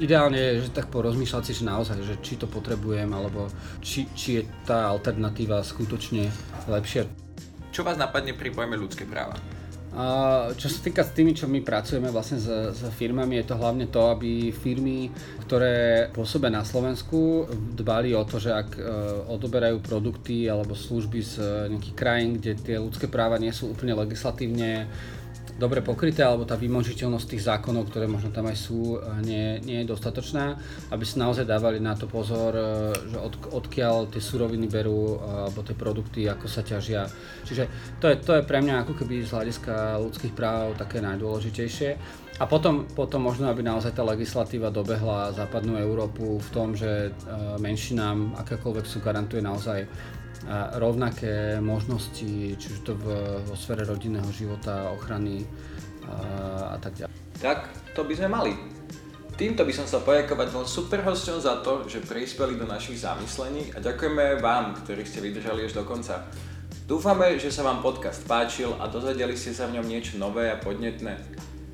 ideálne 0.00 0.40
je, 0.40 0.64
že 0.66 0.70
tak 0.72 0.88
porozmýšľať 0.88 1.42
si, 1.44 1.52
že 1.60 1.68
naozaj, 1.68 2.00
že 2.00 2.16
či 2.24 2.40
to 2.40 2.48
potrebujem, 2.48 3.12
alebo 3.12 3.52
či, 3.84 4.08
či 4.16 4.40
je 4.40 4.42
tá 4.64 4.88
alternatíva 4.88 5.60
skutočne 5.60 6.32
lepšia. 6.66 7.04
Čo 7.70 7.84
vás 7.84 8.00
napadne 8.00 8.34
pri 8.34 8.50
pojme 8.50 8.74
ľudské 8.80 9.04
práva? 9.04 9.36
Čo 10.54 10.66
sa 10.70 10.78
týka 10.86 11.02
s 11.02 11.10
tými, 11.10 11.34
čo 11.34 11.50
my 11.50 11.66
pracujeme 11.66 12.14
vlastne 12.14 12.38
s, 12.38 12.46
s 12.46 12.80
firmami, 12.94 13.42
je 13.42 13.46
to 13.50 13.58
hlavne 13.58 13.90
to, 13.90 13.98
aby 14.06 14.54
firmy, 14.54 15.10
ktoré 15.42 16.06
pôsobia 16.14 16.46
na 16.46 16.62
Slovensku, 16.62 17.50
dbali 17.74 18.14
o 18.14 18.22
to, 18.22 18.38
že 18.38 18.54
ak 18.54 18.78
e, 18.78 18.82
odoberajú 19.34 19.82
produkty 19.82 20.46
alebo 20.46 20.78
služby 20.78 21.18
z 21.26 21.34
nejakých 21.74 21.96
krajín, 21.98 22.38
kde 22.38 22.54
tie 22.54 22.76
ľudské 22.78 23.10
práva 23.10 23.34
nie 23.42 23.50
sú 23.50 23.74
úplne 23.74 23.98
legislatívne 23.98 24.86
dobre 25.60 25.84
pokryté, 25.84 26.24
alebo 26.24 26.48
tá 26.48 26.56
vymožiteľnosť 26.56 27.26
tých 27.36 27.44
zákonov, 27.44 27.92
ktoré 27.92 28.08
možno 28.08 28.32
tam 28.32 28.48
aj 28.48 28.56
sú, 28.56 28.96
eh, 28.96 29.04
nie, 29.20 29.46
nie 29.60 29.84
je 29.84 29.90
dostatočná, 29.92 30.56
aby 30.88 31.04
sa 31.04 31.28
naozaj 31.28 31.44
dávali 31.44 31.76
na 31.76 31.92
to 31.92 32.08
pozor, 32.08 32.56
eh, 32.56 32.64
že 33.12 33.18
od, 33.20 33.34
odkiaľ 33.52 34.08
tie 34.08 34.24
suroviny 34.24 34.64
berú, 34.72 35.20
eh, 35.20 35.44
alebo 35.44 35.60
tie 35.60 35.76
produkty, 35.76 36.24
ako 36.24 36.48
sa 36.48 36.64
ťažia. 36.64 37.04
Čiže 37.44 37.68
to 38.00 38.08
je, 38.08 38.16
to 38.24 38.40
je 38.40 38.42
pre 38.48 38.64
mňa 38.64 38.88
ako 38.88 38.96
keby 38.96 39.20
z 39.20 39.36
hľadiska 39.36 40.00
ľudských 40.00 40.32
práv 40.32 40.80
také 40.80 41.04
najdôležitejšie. 41.04 41.90
A 42.40 42.48
potom, 42.48 42.88
potom 42.96 43.20
možno, 43.20 43.52
aby 43.52 43.60
naozaj 43.60 43.92
tá 43.92 44.00
legislatíva 44.00 44.72
dobehla 44.72 45.28
západnú 45.36 45.76
Európu 45.76 46.40
v 46.40 46.48
tom, 46.56 46.72
že 46.72 47.12
menšinám 47.60 48.32
akékoľvek 48.40 48.88
sú 48.88 49.04
garantuje 49.04 49.44
naozaj 49.44 49.84
rovnaké 50.76 51.60
možnosti, 51.60 52.56
či 52.56 52.66
už 52.72 52.80
to 52.80 52.92
v, 52.96 53.06
vo 53.44 53.54
sfere 53.56 53.84
rodinného 53.84 54.28
života, 54.32 54.88
ochrany 54.92 55.44
a, 56.08 56.74
a 56.74 56.76
tak 56.80 56.96
ďalej. 56.96 57.14
Tak, 57.40 57.58
to 57.92 58.04
by 58.04 58.14
sme 58.16 58.28
mali. 58.28 58.52
Týmto 59.40 59.64
by 59.64 59.72
som 59.72 59.88
sa 59.88 60.04
poďakovať 60.04 60.52
dvom 60.52 60.66
super 60.68 61.00
hosťom 61.00 61.40
za 61.40 61.64
to, 61.64 61.88
že 61.88 62.04
prispeli 62.04 62.60
do 62.60 62.68
našich 62.68 63.00
zamyslení 63.00 63.72
a 63.72 63.80
ďakujeme 63.80 64.36
vám, 64.36 64.76
ktorí 64.84 65.00
ste 65.08 65.24
vydržali 65.24 65.64
až 65.64 65.80
do 65.80 65.84
konca. 65.88 66.28
Dúfame, 66.84 67.40
že 67.40 67.48
sa 67.48 67.64
vám 67.64 67.80
podcast 67.80 68.20
páčil 68.28 68.76
a 68.76 68.90
dozvedeli 68.90 69.32
ste 69.38 69.56
sa 69.56 69.64
v 69.70 69.80
ňom 69.80 69.86
niečo 69.88 70.20
nové 70.20 70.52
a 70.52 70.60
podnetné. 70.60 71.16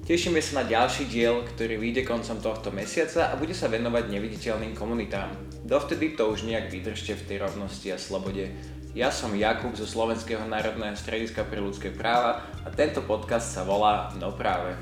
Tešíme 0.07 0.39
sa 0.39 0.63
na 0.63 0.71
ďalší 0.71 1.11
diel, 1.11 1.43
ktorý 1.43 1.83
vyjde 1.83 2.07
koncom 2.07 2.39
tohto 2.39 2.71
mesiaca 2.71 3.27
a 3.27 3.35
bude 3.35 3.51
sa 3.51 3.67
venovať 3.67 4.07
neviditeľným 4.07 4.79
komunitám. 4.79 5.35
Dovtedy 5.67 6.15
to 6.15 6.31
už 6.31 6.47
nejak 6.47 6.71
vydržte 6.71 7.19
v 7.19 7.27
tej 7.27 7.37
rovnosti 7.43 7.91
a 7.91 7.99
slobode. 7.99 8.55
Ja 8.95 9.11
som 9.11 9.35
Jakub 9.35 9.75
zo 9.75 9.83
Slovenského 9.83 10.47
národného 10.47 10.95
strediska 10.95 11.43
pre 11.43 11.59
ľudské 11.59 11.91
práva 11.91 12.47
a 12.63 12.71
tento 12.71 13.03
podcast 13.03 13.51
sa 13.51 13.67
volá 13.67 14.15
No 14.23 14.31
práve. 14.31 14.79